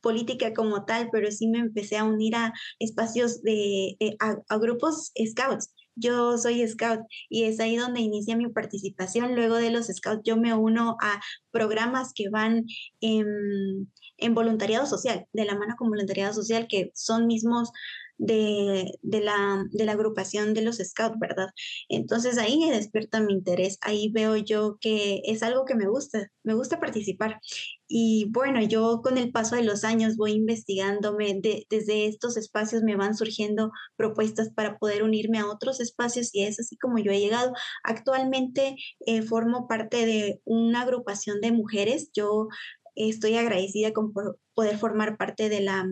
política 0.00 0.54
como 0.54 0.84
tal, 0.84 1.08
pero 1.10 1.32
sí 1.32 1.48
me 1.48 1.58
empecé 1.58 1.96
a 1.96 2.04
unir 2.04 2.36
a 2.36 2.52
espacios 2.78 3.42
de, 3.42 3.96
eh, 3.98 4.16
a 4.20 4.56
grupos 4.58 5.10
scouts. 5.32 5.74
Yo 5.96 6.38
soy 6.38 6.66
scout 6.68 7.00
y 7.28 7.44
es 7.44 7.60
ahí 7.60 7.76
donde 7.76 8.00
inicia 8.00 8.36
mi 8.36 8.48
participación. 8.48 9.34
Luego 9.34 9.56
de 9.56 9.70
los 9.70 9.86
scouts 9.86 10.22
yo 10.24 10.36
me 10.36 10.54
uno 10.54 10.96
a 11.00 11.20
programas 11.50 12.12
que 12.14 12.28
van 12.28 12.64
en 13.00 13.90
en 14.18 14.34
voluntariado 14.34 14.86
social, 14.86 15.26
de 15.32 15.44
la 15.44 15.56
mano 15.56 15.74
con 15.76 15.88
voluntariado 15.88 16.32
social, 16.32 16.66
que 16.68 16.90
son 16.94 17.26
mismos 17.26 17.70
de, 18.18 18.98
la, 19.02 19.64
de 19.70 19.84
la 19.84 19.92
agrupación 19.92 20.54
de 20.54 20.62
los 20.62 20.76
scouts, 20.78 21.18
¿verdad? 21.18 21.48
Entonces 21.88 22.38
ahí 22.38 22.70
despierta 22.70 23.20
mi 23.20 23.32
interés, 23.32 23.78
ahí 23.82 24.10
veo 24.12 24.36
yo 24.36 24.78
que 24.80 25.22
es 25.24 25.42
algo 25.42 25.64
que 25.64 25.74
me 25.74 25.88
gusta, 25.88 26.30
me 26.42 26.54
gusta 26.54 26.80
participar. 26.80 27.40
Y 27.86 28.26
bueno, 28.30 28.62
yo 28.62 29.00
con 29.02 29.18
el 29.18 29.30
paso 29.30 29.56
de 29.56 29.62
los 29.62 29.84
años 29.84 30.16
voy 30.16 30.32
investigándome, 30.32 31.40
desde 31.68 32.06
estos 32.06 32.36
espacios 32.36 32.82
me 32.82 32.96
van 32.96 33.16
surgiendo 33.16 33.72
propuestas 33.96 34.50
para 34.50 34.78
poder 34.78 35.02
unirme 35.02 35.38
a 35.38 35.48
otros 35.48 35.80
espacios 35.80 36.34
y 36.34 36.44
es 36.44 36.58
así 36.60 36.76
como 36.76 36.98
yo 36.98 37.12
he 37.12 37.20
llegado. 37.20 37.52
Actualmente 37.82 38.76
eh, 39.06 39.22
formo 39.22 39.68
parte 39.68 40.06
de 40.06 40.40
una 40.44 40.82
agrupación 40.82 41.40
de 41.40 41.52
mujeres, 41.52 42.10
yo 42.14 42.48
Estoy 42.94 43.36
agradecida 43.36 43.92
con 43.92 44.12
poder 44.54 44.78
formar 44.78 45.16
parte 45.16 45.48
de 45.48 45.60
la, 45.60 45.86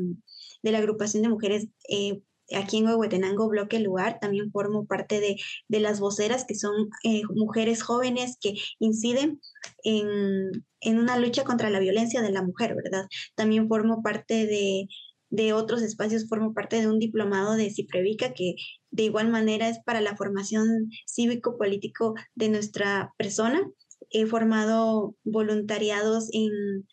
de 0.63 0.73
la 0.73 0.79
agrupación 0.79 1.23
de 1.23 1.29
mujeres 1.29 1.69
eh, 1.89 2.21
aquí 2.55 2.79
en 2.79 2.87
Huehuetenango, 2.87 3.49
Bloque 3.49 3.81
Lugar. 3.81 4.19
También 4.21 4.51
formo 4.51 4.87
parte 4.87 5.21
de, 5.21 5.37
de 5.69 5.81
las 5.81 6.01
voceras, 6.01 6.45
que 6.45 6.55
son 6.55 6.91
eh, 7.05 7.23
mujeres 7.35 7.83
jóvenes 7.83 8.37
que 8.41 8.55
inciden 8.79 9.41
en, 9.85 10.65
en, 10.81 10.99
una 10.99 11.19
lucha 11.19 11.45
contra 11.45 11.71
la 11.71 11.81
violencia 11.81 12.23
de 12.23 12.31
la 12.31 12.43
mujer, 12.43 12.75
¿verdad? 12.75 13.07
También 13.35 13.69
formo 13.69 14.03
parte 14.03 14.47
de, 14.47 14.89
de 15.31 15.53
otros 15.55 15.83
espacios, 15.83 16.29
formo 16.29 16.53
parte 16.53 16.81
de 16.81 16.89
un 16.89 16.99
diplomado 16.99 17.55
de 17.55 17.71
Ciprevica 17.71 18.35
que 18.35 18.55
de 18.91 19.05
igual 19.05 19.31
manera 19.31 19.69
es 19.69 19.79
para 19.83 20.03
la 20.03 20.17
formación 20.17 20.91
cívico-político 21.07 22.15
de 22.35 22.51
nuestra 22.51 23.15
persona 23.17 23.67
he 24.13 24.27
formado 24.27 25.15
voluntariados 25.25 26.29
en, 26.33 26.87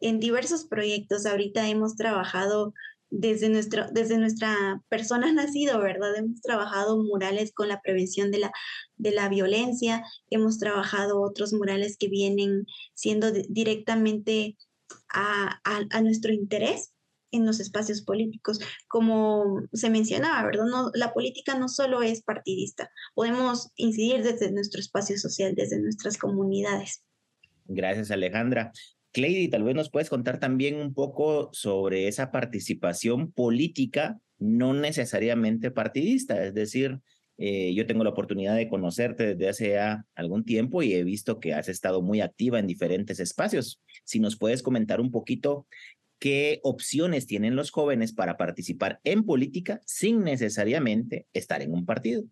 en 0.00 0.20
diversos 0.20 0.64
proyectos. 0.64 1.26
Ahorita 1.26 1.68
hemos 1.68 1.96
trabajado 1.96 2.72
desde, 3.10 3.48
nuestro, 3.48 3.86
desde 3.90 4.18
nuestra 4.18 4.82
persona 4.88 5.32
nacido, 5.32 5.80
¿verdad? 5.80 6.16
Hemos 6.16 6.40
trabajado 6.40 7.02
murales 7.02 7.52
con 7.52 7.68
la 7.68 7.80
prevención 7.80 8.30
de 8.30 8.38
la, 8.38 8.52
de 8.96 9.12
la 9.12 9.28
violencia, 9.28 10.04
hemos 10.30 10.58
trabajado 10.58 11.20
otros 11.20 11.52
murales 11.52 11.96
que 11.98 12.08
vienen 12.08 12.66
siendo 12.94 13.30
directamente 13.30 14.56
a, 15.12 15.60
a, 15.64 16.00
nuestro 16.00 16.32
interés 16.32 16.92
en 17.36 17.46
los 17.46 17.60
espacios 17.60 18.02
políticos. 18.02 18.60
Como 18.88 19.62
se 19.72 19.90
mencionaba, 19.90 20.44
¿verdad? 20.44 20.66
No, 20.66 20.90
la 20.94 21.12
política 21.12 21.58
no 21.58 21.68
solo 21.68 22.02
es 22.02 22.22
partidista, 22.22 22.90
podemos 23.14 23.70
incidir 23.76 24.22
desde 24.22 24.50
nuestro 24.52 24.80
espacio 24.80 25.18
social, 25.18 25.54
desde 25.54 25.80
nuestras 25.80 26.18
comunidades. 26.18 27.02
Gracias, 27.66 28.10
Alejandra. 28.10 28.72
Cleidy, 29.12 29.48
tal 29.48 29.64
vez 29.64 29.74
nos 29.74 29.90
puedes 29.90 30.10
contar 30.10 30.38
también 30.38 30.76
un 30.76 30.92
poco 30.92 31.48
sobre 31.52 32.06
esa 32.06 32.30
participación 32.30 33.32
política, 33.32 34.18
no 34.38 34.74
necesariamente 34.74 35.70
partidista, 35.70 36.44
es 36.44 36.52
decir, 36.52 37.00
eh, 37.38 37.74
yo 37.74 37.86
tengo 37.86 38.02
la 38.02 38.10
oportunidad 38.10 38.56
de 38.56 38.68
conocerte 38.68 39.34
desde 39.34 39.48
hace 39.48 39.78
algún 40.14 40.44
tiempo 40.44 40.82
y 40.82 40.94
he 40.94 41.04
visto 41.04 41.38
que 41.38 41.52
has 41.52 41.68
estado 41.68 42.00
muy 42.00 42.20
activa 42.20 42.58
en 42.58 42.66
diferentes 42.66 43.20
espacios. 43.20 43.82
Si 44.04 44.20
nos 44.20 44.38
puedes 44.38 44.62
comentar 44.62 45.00
un 45.00 45.10
poquito 45.10 45.66
qué 46.18 46.60
opciones 46.62 47.26
tienen 47.26 47.56
los 47.56 47.70
jóvenes 47.70 48.12
para 48.12 48.36
participar 48.36 49.00
en 49.04 49.24
política 49.24 49.80
sin 49.84 50.22
necesariamente 50.22 51.26
estar 51.32 51.62
en 51.62 51.72
un 51.72 51.84
partido. 51.84 52.24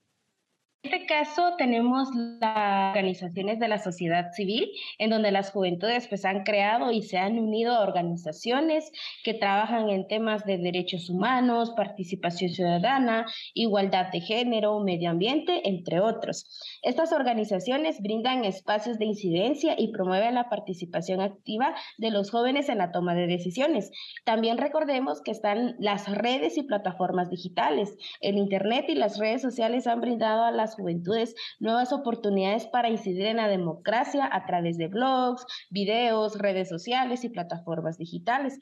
Este 0.85 1.07
caso 1.07 1.55
tenemos 1.57 2.11
las 2.15 2.91
organizaciones 2.91 3.59
de 3.59 3.69
la 3.69 3.79
sociedad 3.79 4.33
civil, 4.33 4.71
en 4.99 5.09
donde 5.09 5.31
las 5.31 5.51
juventudes 5.51 6.07
pues 6.09 6.27
han 6.27 6.43
creado 6.43 6.93
y 6.93 7.01
se 7.01 7.17
han 7.17 7.39
unido 7.39 7.73
a 7.73 7.81
organizaciones 7.81 8.93
que 9.23 9.33
trabajan 9.33 9.89
en 9.89 10.07
temas 10.07 10.45
de 10.45 10.59
derechos 10.59 11.09
humanos, 11.09 11.73
participación 11.75 12.51
ciudadana, 12.51 13.25
igualdad 13.55 14.13
de 14.13 14.21
género, 14.21 14.79
medio 14.81 15.09
ambiente, 15.09 15.67
entre 15.67 16.01
otros. 16.01 16.45
Estas 16.83 17.13
organizaciones 17.13 18.03
brindan 18.03 18.45
espacios 18.45 18.99
de 18.99 19.07
incidencia 19.07 19.77
y 19.79 19.91
promueven 19.91 20.35
la 20.35 20.51
participación 20.51 21.23
activa 21.23 21.75
de 21.97 22.11
los 22.11 22.31
jóvenes 22.31 22.69
en 22.69 22.77
la 22.77 22.93
toma 22.93 23.15
de 23.15 23.27
decisiones. 23.27 23.91
También 24.27 24.59
recordemos 24.59 25.23
que 25.23 25.31
están 25.31 25.77
las 25.79 26.15
redes 26.15 26.59
y 26.59 26.63
plataformas 26.63 27.31
digitales. 27.31 27.97
El 28.21 28.37
Internet 28.37 28.85
y 28.89 28.97
las 28.97 29.19
redes 29.19 29.41
sociales 29.41 29.87
han 29.87 30.03
brindado 30.03 30.45
a 30.45 30.53
las 30.53 30.74
juventudes 30.75 31.35
nuevas 31.59 31.93
oportunidades 31.93 32.67
para 32.67 32.89
incidir 32.89 33.27
en 33.27 33.39
la 33.39 33.49
democracia 33.49 34.29
a 34.31 34.47
través 34.47 34.77
de 34.77 34.89
blogs, 34.89 35.47
videos, 35.71 36.39
redes 36.39 36.69
sociales 36.69 37.25
y 37.25 37.29
plataformas 37.29 37.99
digitales. 37.99 38.59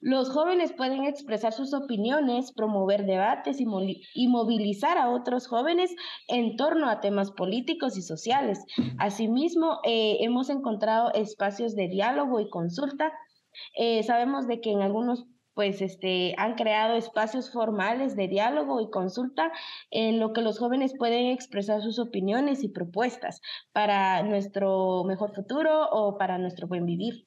Los 0.00 0.30
jóvenes 0.30 0.72
pueden 0.72 1.04
expresar 1.04 1.52
sus 1.52 1.74
opiniones, 1.74 2.52
promover 2.52 3.04
debates 3.04 3.60
y, 3.60 3.66
movilizar 4.28 4.96
a 4.96 5.10
otros 5.10 5.48
jóvenes 5.48 5.94
en 6.28 6.56
torno 6.56 6.88
a 6.88 7.00
temas 7.00 7.32
políticos 7.32 7.96
y 7.96 8.02
sociales. 8.02 8.64
Asimismo, 8.98 9.80
eh, 9.84 10.18
hemos 10.20 10.50
encontrado 10.50 11.12
espacios 11.14 11.74
de 11.74 11.88
diálogo 11.88 12.40
y 12.40 12.48
consulta. 12.48 13.12
Eh, 13.76 14.02
sabemos 14.04 14.46
de 14.46 14.60
que 14.60 14.70
en 14.70 14.82
algunos 14.82 15.26
pues 15.58 15.82
este, 15.82 16.36
han 16.38 16.54
creado 16.54 16.96
espacios 16.96 17.50
formales 17.50 18.14
de 18.14 18.28
diálogo 18.28 18.80
y 18.80 18.90
consulta 18.90 19.50
en 19.90 20.20
lo 20.20 20.32
que 20.32 20.40
los 20.40 20.56
jóvenes 20.56 20.94
pueden 20.96 21.32
expresar 21.32 21.82
sus 21.82 21.98
opiniones 21.98 22.62
y 22.62 22.68
propuestas 22.68 23.40
para 23.72 24.22
nuestro 24.22 25.02
mejor 25.02 25.34
futuro 25.34 25.90
o 25.90 26.16
para 26.16 26.38
nuestro 26.38 26.68
buen 26.68 26.86
vivir. 26.86 27.26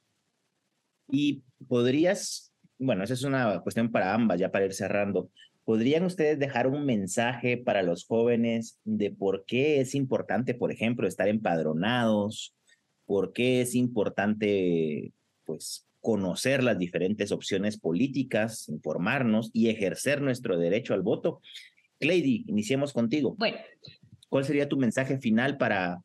Y 1.09 1.43
podrías, 1.67 2.53
bueno, 2.79 3.03
esa 3.03 3.15
es 3.15 3.23
una 3.25 3.59
cuestión 3.63 3.91
para 3.91 4.13
ambas, 4.13 4.39
ya 4.39 4.49
para 4.49 4.63
ir 4.63 4.73
cerrando. 4.73 5.29
¿Podrían 5.65 6.05
ustedes 6.05 6.39
dejar 6.39 6.67
un 6.67 6.85
mensaje 6.85 7.57
para 7.57 7.83
los 7.83 8.05
jóvenes 8.05 8.79
de 8.85 9.11
por 9.11 9.43
qué 9.43 9.81
es 9.81 9.93
importante, 9.93 10.53
por 10.53 10.71
ejemplo, 10.71 11.05
estar 11.05 11.27
empadronados? 11.27 12.55
¿Por 13.05 13.33
qué 13.33 13.59
es 13.59 13.75
importante, 13.75 15.11
pues, 15.43 15.85
conocer 16.01 16.63
las 16.63 16.77
diferentes 16.77 17.31
opciones 17.31 17.77
políticas, 17.77 18.67
informarnos 18.67 19.51
y 19.53 19.69
ejercer 19.69 20.21
nuestro 20.21 20.57
derecho 20.57 20.93
al 20.93 21.03
voto. 21.03 21.41
Cleidy, 21.99 22.45
iniciemos 22.47 22.91
contigo. 22.91 23.35
Bueno, 23.37 23.57
¿cuál 24.27 24.43
sería 24.43 24.67
tu 24.67 24.77
mensaje 24.77 25.19
final 25.19 25.57
para 25.57 26.01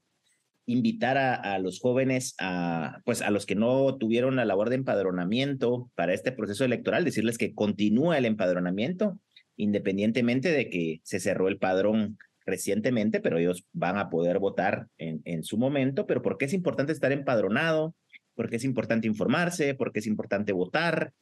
invitar 0.66 1.16
a, 1.16 1.58
los 1.60 1.78
jóvenes, 1.80 2.34
a, 2.40 3.00
pues 3.04 3.22
a 3.22 3.30
los 3.30 3.46
que 3.46 3.54
no 3.54 3.96
tuvieron 3.98 4.36
la 4.36 4.44
labor 4.44 4.68
de 4.68 4.74
empadronamiento 4.74 5.90
para 5.94 6.12
este 6.12 6.32
proceso 6.32 6.64
electoral, 6.64 7.04
decirles 7.04 7.38
que 7.38 7.54
continúa 7.54 8.18
el 8.18 8.24
empadronamiento, 8.24 9.18
independientemente 9.56 10.50
de 10.50 10.68
que 10.68 11.00
se 11.04 11.20
cerró 11.20 11.46
el 11.46 11.58
padrón 11.58 12.18
recientemente, 12.44 13.20
pero 13.20 13.38
ellos 13.38 13.64
van 13.72 13.96
a 13.96 14.10
poder 14.10 14.40
votar 14.40 14.88
en, 14.98 15.22
en 15.24 15.44
su 15.44 15.56
momento. 15.56 16.06
Pero 16.06 16.20
¿por 16.20 16.36
qué 16.36 16.46
es 16.46 16.52
importante 16.52 16.92
estar 16.92 17.12
empadronado? 17.12 17.94
¿Por 18.36 18.48
qué 18.48 18.56
es 18.56 18.64
importante 18.64 19.08
informarse? 19.08 19.74
¿Por 19.74 19.90
qué 19.90 19.98
es 19.98 20.06
importante 20.06 20.52
votar? 20.52 21.12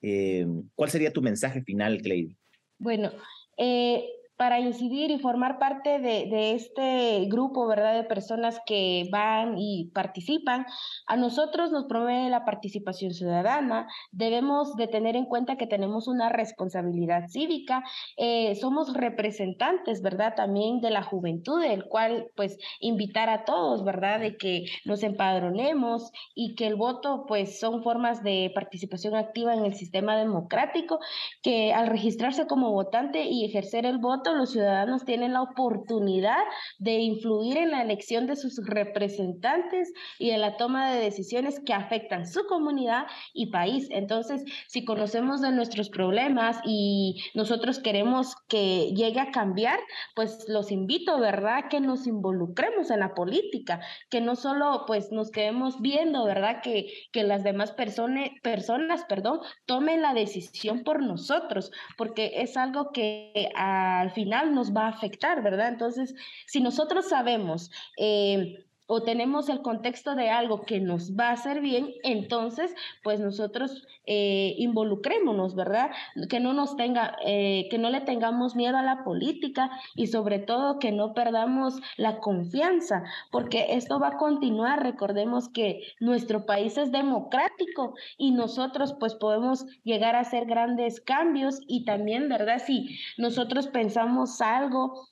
Eh, 0.00 0.46
¿Cuál 0.74 0.90
sería 0.90 1.12
tu 1.12 1.22
mensaje 1.22 1.62
final, 1.62 2.00
Clay? 2.02 2.36
Bueno, 2.78 3.12
eh, 3.56 4.04
para 4.42 4.58
incidir 4.58 5.12
y 5.12 5.20
formar 5.20 5.60
parte 5.60 6.00
de, 6.00 6.54
este 6.56 7.26
grupo, 7.26 7.68
¿verdad?, 7.68 7.94
de 7.94 8.02
personas 8.02 8.60
que 8.66 9.08
van 9.12 9.56
y 9.56 9.92
participan, 9.94 10.66
a 11.06 11.16
nosotros 11.16 11.70
nos 11.70 11.84
provee 11.84 12.28
la 12.28 12.44
participación 12.44 13.12
ciudadana, 13.12 13.86
debemos 14.10 14.74
de 14.74 14.88
tener 14.88 15.14
en 15.14 15.26
cuenta 15.26 15.54
que 15.54 15.68
tenemos 15.68 16.08
una 16.08 16.28
responsabilidad 16.28 17.28
cívica, 17.28 17.84
eh, 18.16 18.56
somos 18.56 18.92
representantes, 18.94 20.02
¿verdad?, 20.02 20.34
también 20.34 20.80
de 20.80 20.90
la 20.90 21.04
juventud, 21.04 21.62
el 21.62 21.84
cual, 21.84 22.26
pues, 22.34 22.58
invitar 22.80 23.28
a 23.28 23.44
todos, 23.44 23.84
¿verdad?, 23.84 24.18
de 24.18 24.36
que 24.36 24.64
nos 24.84 25.04
empadronemos 25.04 26.10
y 26.34 26.56
que 26.56 26.66
el 26.66 26.74
voto, 26.74 27.26
pues, 27.28 27.60
son 27.60 27.84
formas 27.84 28.24
de 28.24 28.50
participación 28.52 29.14
activa 29.14 29.54
en 29.54 29.64
el 29.64 29.74
sistema 29.74 30.16
democrático, 30.16 30.98
que 31.44 31.72
al 31.72 31.86
registrarse 31.86 32.48
como 32.48 32.72
votante 32.72 33.26
y 33.26 33.44
ejercer 33.44 33.86
el 33.86 33.98
voto, 33.98 34.31
los 34.36 34.52
ciudadanos 34.52 35.04
tienen 35.04 35.32
la 35.32 35.42
oportunidad 35.42 36.42
de 36.78 36.98
influir 36.98 37.56
en 37.58 37.70
la 37.70 37.82
elección 37.82 38.26
de 38.26 38.36
sus 38.36 38.64
representantes 38.66 39.92
y 40.18 40.30
en 40.30 40.40
la 40.40 40.56
toma 40.56 40.90
de 40.90 41.00
decisiones 41.00 41.60
que 41.64 41.74
afectan 41.74 42.26
su 42.26 42.46
comunidad 42.46 43.06
y 43.34 43.50
país. 43.50 43.88
Entonces, 43.90 44.44
si 44.68 44.84
conocemos 44.84 45.40
de 45.40 45.52
nuestros 45.52 45.90
problemas 45.90 46.60
y 46.64 47.22
nosotros 47.34 47.78
queremos 47.78 48.34
que 48.48 48.92
llegue 48.94 49.20
a 49.20 49.30
cambiar, 49.30 49.78
pues 50.14 50.46
los 50.48 50.70
invito, 50.70 51.18
¿verdad?, 51.18 51.64
que 51.68 51.80
nos 51.80 52.06
involucremos 52.06 52.90
en 52.90 53.00
la 53.00 53.14
política, 53.14 53.80
que 54.10 54.20
no 54.20 54.36
solo 54.36 54.84
pues 54.86 55.12
nos 55.12 55.30
quedemos 55.30 55.80
viendo, 55.80 56.24
¿verdad?, 56.24 56.60
que, 56.62 56.86
que 57.12 57.22
las 57.22 57.44
demás 57.44 57.72
personas, 57.72 58.30
personas, 58.42 59.04
perdón, 59.08 59.40
tomen 59.66 60.02
la 60.02 60.14
decisión 60.14 60.84
por 60.84 61.02
nosotros, 61.02 61.70
porque 61.96 62.32
es 62.36 62.56
algo 62.56 62.92
que 62.92 63.50
al 63.54 64.10
final 64.10 64.21
final 64.22 64.54
nos 64.54 64.72
va 64.72 64.86
a 64.86 64.90
afectar, 64.90 65.42
¿verdad? 65.42 65.68
Entonces, 65.68 66.14
si 66.46 66.60
nosotros 66.60 67.08
sabemos 67.08 67.70
eh, 67.98 68.64
o 68.86 69.02
tenemos 69.02 69.48
el 69.48 69.62
contexto 69.62 70.14
de 70.14 70.30
algo 70.30 70.62
que 70.62 70.80
nos 70.80 71.16
va 71.16 71.28
a 71.28 71.32
hacer 71.32 71.60
bien, 71.60 71.92
entonces, 72.02 72.74
pues 73.02 73.20
nosotros 73.20 73.86
eh, 74.04 74.54
involucrémonos, 74.58 75.54
¿verdad? 75.54 75.90
Que 76.28 76.40
no 76.40 76.52
nos 76.52 76.76
tenga, 76.76 77.16
eh, 77.24 77.68
que 77.70 77.78
no 77.78 77.90
le 77.90 78.00
tengamos 78.00 78.56
miedo 78.56 78.76
a 78.76 78.82
la 78.82 79.04
política 79.04 79.70
y 79.94 80.08
sobre 80.08 80.40
todo 80.40 80.78
que 80.78 80.92
no 80.92 81.14
perdamos 81.14 81.80
la 81.96 82.18
confianza, 82.18 83.04
porque 83.30 83.66
esto 83.70 84.00
va 84.00 84.08
a 84.08 84.16
continuar. 84.16 84.82
Recordemos 84.82 85.48
que 85.48 85.82
nuestro 86.00 86.46
país 86.46 86.76
es 86.76 86.90
democrático 86.90 87.94
y 88.18 88.32
nosotros 88.32 88.94
pues 88.98 89.14
podemos 89.14 89.66
llegar 89.84 90.16
a 90.16 90.20
hacer 90.20 90.46
grandes 90.46 91.00
cambios 91.00 91.60
y 91.66 91.84
también, 91.84 92.28
¿verdad? 92.28 92.60
Si 92.64 92.98
nosotros 93.18 93.68
pensamos 93.68 94.40
algo 94.40 95.11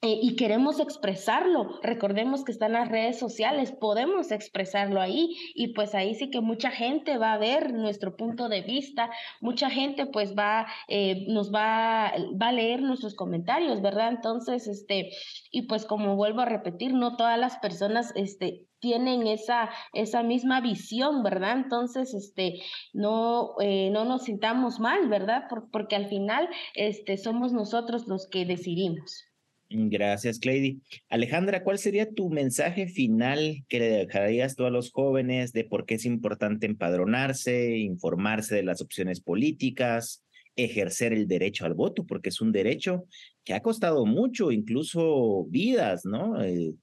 eh, 0.00 0.16
y 0.22 0.36
queremos 0.36 0.78
expresarlo. 0.78 1.80
Recordemos 1.82 2.44
que 2.44 2.52
están 2.52 2.72
las 2.72 2.88
redes 2.88 3.18
sociales, 3.18 3.72
podemos 3.72 4.30
expresarlo 4.30 5.00
ahí 5.00 5.34
y 5.56 5.74
pues 5.74 5.92
ahí 5.94 6.14
sí 6.14 6.30
que 6.30 6.40
mucha 6.40 6.70
gente 6.70 7.18
va 7.18 7.32
a 7.32 7.38
ver 7.38 7.74
nuestro 7.74 8.16
punto 8.16 8.48
de 8.48 8.60
vista, 8.60 9.10
mucha 9.40 9.70
gente 9.70 10.06
pues 10.06 10.36
va, 10.38 10.68
eh, 10.86 11.26
nos 11.28 11.52
va, 11.52 12.12
va 12.40 12.48
a 12.48 12.52
leer 12.52 12.80
nuestros 12.80 13.16
comentarios, 13.16 13.82
¿verdad? 13.82 14.10
Entonces, 14.10 14.68
este, 14.68 15.10
y 15.50 15.62
pues 15.62 15.84
como 15.84 16.14
vuelvo 16.14 16.42
a 16.42 16.44
repetir, 16.44 16.94
no 16.94 17.16
todas 17.16 17.38
las 17.38 17.58
personas, 17.58 18.12
este, 18.14 18.68
tienen 18.78 19.26
esa, 19.26 19.68
esa 19.92 20.22
misma 20.22 20.60
visión, 20.60 21.24
¿verdad? 21.24 21.56
Entonces, 21.56 22.14
este, 22.14 22.60
no, 22.92 23.54
eh, 23.60 23.90
no 23.90 24.04
nos 24.04 24.22
sintamos 24.24 24.78
mal, 24.78 25.08
¿verdad? 25.08 25.48
porque 25.72 25.96
al 25.96 26.06
final, 26.06 26.48
este, 26.74 27.16
somos 27.16 27.52
nosotros 27.52 28.06
los 28.06 28.28
que 28.28 28.44
decidimos. 28.44 29.27
Gracias, 29.70 30.38
Clady. 30.38 30.80
Alejandra, 31.10 31.62
¿cuál 31.62 31.78
sería 31.78 32.10
tu 32.10 32.30
mensaje 32.30 32.86
final 32.86 33.64
que 33.68 33.78
le 33.78 33.88
dejarías 33.90 34.56
tú 34.56 34.64
a 34.64 34.70
los 34.70 34.90
jóvenes 34.90 35.52
de 35.52 35.64
por 35.64 35.84
qué 35.84 35.96
es 35.96 36.06
importante 36.06 36.66
empadronarse, 36.66 37.76
informarse 37.76 38.54
de 38.54 38.62
las 38.62 38.80
opciones 38.80 39.20
políticas, 39.20 40.24
ejercer 40.56 41.12
el 41.12 41.28
derecho 41.28 41.66
al 41.66 41.74
voto, 41.74 42.06
porque 42.06 42.30
es 42.30 42.40
un 42.40 42.50
derecho 42.50 43.04
que 43.44 43.52
ha 43.52 43.60
costado 43.60 44.06
mucho, 44.06 44.52
incluso 44.52 45.44
vidas, 45.50 46.06
¿no? 46.06 46.42
Eh, 46.42 46.74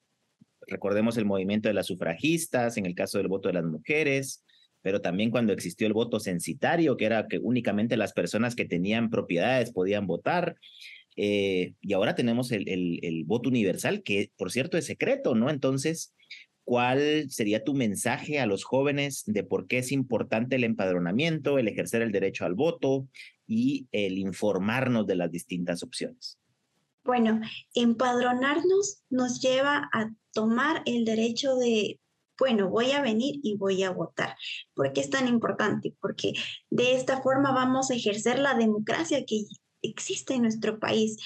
recordemos 0.67 1.17
el 1.17 1.25
movimiento 1.25 1.67
de 1.67 1.73
las 1.73 1.87
sufragistas, 1.87 2.77
en 2.77 2.85
el 2.85 2.93
caso 2.93 3.17
del 3.17 3.27
voto 3.27 3.49
de 3.49 3.55
las 3.55 3.65
mujeres, 3.65 4.43
pero 4.81 5.01
también 5.01 5.31
cuando 5.31 5.51
existió 5.51 5.87
el 5.87 5.93
voto 5.93 6.19
censitario, 6.19 6.95
que 6.95 7.05
era 7.05 7.27
que 7.27 7.39
únicamente 7.39 7.97
las 7.97 8.13
personas 8.13 8.55
que 8.55 8.65
tenían 8.65 9.09
propiedades 9.09 9.71
podían 9.71 10.05
votar. 10.05 10.57
Eh, 11.15 11.73
y 11.81 11.93
ahora 11.93 12.15
tenemos 12.15 12.51
el, 12.51 12.67
el, 12.67 13.23
voto 13.25 13.49
universal, 13.49 14.03
que 14.03 14.31
por 14.37 14.51
cierto 14.51 14.77
es 14.77 14.85
secreto, 14.85 15.33
¿no? 15.33 15.49
Entonces, 15.49 16.13
¿cuál 16.63 17.29
sería 17.29 17.63
tu 17.63 17.73
mensaje 17.73 18.39
a 18.39 18.45
los 18.45 18.63
jóvenes 18.63 19.23
de 19.25 19.43
por 19.43 19.67
qué 19.67 19.77
es 19.77 19.91
importante 19.91 20.57
el 20.57 20.63
empadronamiento, 20.63 21.57
el 21.57 21.67
ejercer 21.67 22.01
el 22.01 22.11
derecho 22.11 22.45
al 22.45 22.55
voto 22.55 23.07
y 23.47 23.87
el 23.91 24.17
informarnos 24.17 25.07
de 25.07 25.15
las 25.15 25.31
distintas 25.31 25.83
opciones? 25.83 26.37
Bueno, 27.05 27.39
empadronarnos 27.75 29.03
nos 29.11 29.39
lleva 29.39 29.89
a 29.93 30.11
tomar 30.33 30.81
el 30.87 31.05
derecho 31.05 31.55
de, 31.55 31.99
bueno, 32.39 32.67
voy 32.67 32.91
a 32.91 33.01
venir 33.01 33.39
y 33.43 33.55
voy 33.55 33.83
a 33.83 33.91
votar. 33.91 34.35
¿Por 34.73 34.91
qué 34.91 35.01
es 35.01 35.11
tan 35.11 35.27
importante? 35.27 35.93
Porque 36.01 36.33
de 36.71 36.95
esta 36.95 37.21
forma 37.21 37.53
vamos 37.53 37.91
a 37.91 37.95
ejercer 37.95 38.39
la 38.39 38.55
democracia 38.55 39.23
que 39.23 39.45
existe 39.85 40.33
en 40.33 40.43
nuestro 40.43 40.79
país. 40.79 41.17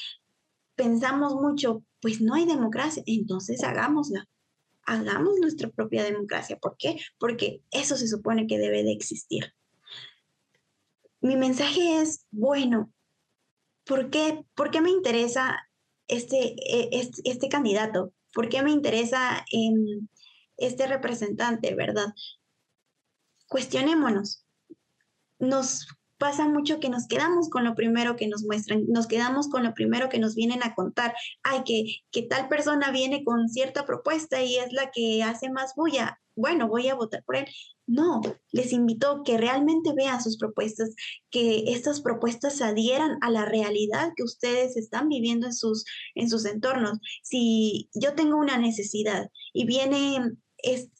Pensamos 0.75 1.35
mucho, 1.35 1.83
pues 2.01 2.21
no 2.21 2.33
hay 2.35 2.45
democracia, 2.45 3.03
entonces 3.05 3.63
hagámosla. 3.63 4.27
Hagamos 4.83 5.39
nuestra 5.39 5.69
propia 5.69 6.03
democracia. 6.03 6.57
¿Por 6.57 6.75
qué? 6.77 6.99
Porque 7.19 7.61
eso 7.71 7.95
se 7.95 8.07
supone 8.07 8.47
que 8.47 8.57
debe 8.57 8.83
de 8.83 8.91
existir. 8.91 9.53
Mi 11.21 11.35
mensaje 11.35 12.01
es, 12.01 12.25
bueno, 12.31 12.91
¿por 13.85 14.09
qué, 14.09 14.43
¿por 14.55 14.71
qué 14.71 14.81
me 14.81 14.89
interesa 14.89 15.57
este, 16.07 16.55
este, 16.97 17.21
este 17.25 17.49
candidato? 17.49 18.13
¿Por 18.33 18.49
qué 18.49 18.63
me 18.63 18.71
interesa 18.71 19.45
em, 19.51 20.07
este 20.57 20.87
representante, 20.87 21.75
verdad? 21.75 22.13
Cuestionémonos. 23.47 24.45
Nos 25.39 25.87
pasa 26.19 26.47
mucho 26.47 26.79
que 26.79 26.89
nos 26.89 27.07
quedamos 27.07 27.49
con 27.49 27.63
lo 27.63 27.73
primero 27.73 28.15
que 28.15 28.27
nos 28.27 28.43
muestran, 28.43 28.85
nos 28.87 29.07
quedamos 29.07 29.47
con 29.47 29.63
lo 29.63 29.73
primero 29.73 30.09
que 30.09 30.19
nos 30.19 30.35
vienen 30.35 30.61
a 30.61 30.75
contar. 30.75 31.15
Ay, 31.43 31.63
que, 31.65 32.01
que 32.11 32.23
tal 32.23 32.47
persona 32.49 32.91
viene 32.91 33.23
con 33.23 33.49
cierta 33.49 33.85
propuesta 33.85 34.43
y 34.43 34.57
es 34.57 34.71
la 34.73 34.91
que 34.91 35.23
hace 35.23 35.49
más 35.49 35.73
bulla. 35.75 36.19
Bueno, 36.35 36.67
voy 36.67 36.89
a 36.89 36.95
votar 36.95 37.23
por 37.23 37.37
él. 37.37 37.45
No, 37.87 38.21
les 38.51 38.71
invito 38.71 39.23
que 39.23 39.37
realmente 39.37 39.93
vean 39.95 40.21
sus 40.21 40.37
propuestas, 40.37 40.93
que 41.31 41.71
estas 41.73 42.01
propuestas 42.01 42.57
se 42.57 42.65
adhieran 42.65 43.17
a 43.21 43.31
la 43.31 43.45
realidad 43.45 44.11
que 44.15 44.23
ustedes 44.23 44.77
están 44.77 45.09
viviendo 45.09 45.47
en 45.47 45.53
sus, 45.53 45.85
en 46.15 46.29
sus 46.29 46.45
entornos. 46.45 46.99
Si 47.23 47.89
yo 47.93 48.13
tengo 48.13 48.37
una 48.37 48.57
necesidad 48.57 49.31
y 49.53 49.65
viene 49.65 50.19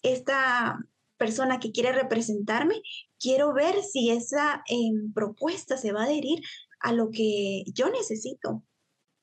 esta 0.02 0.80
persona 1.20 1.60
que 1.60 1.72
quiere 1.72 1.92
representarme, 1.92 2.82
quiero 3.20 3.54
ver 3.54 3.84
si 3.84 4.10
esa 4.10 4.64
em, 4.68 5.14
propuesta 5.14 5.78
se 5.78 5.92
va 5.92 6.02
a 6.02 6.06
adherir 6.06 6.42
a 6.80 6.94
lo 6.94 7.12
que 7.12 7.66
yo 7.74 7.90
necesito. 7.90 8.64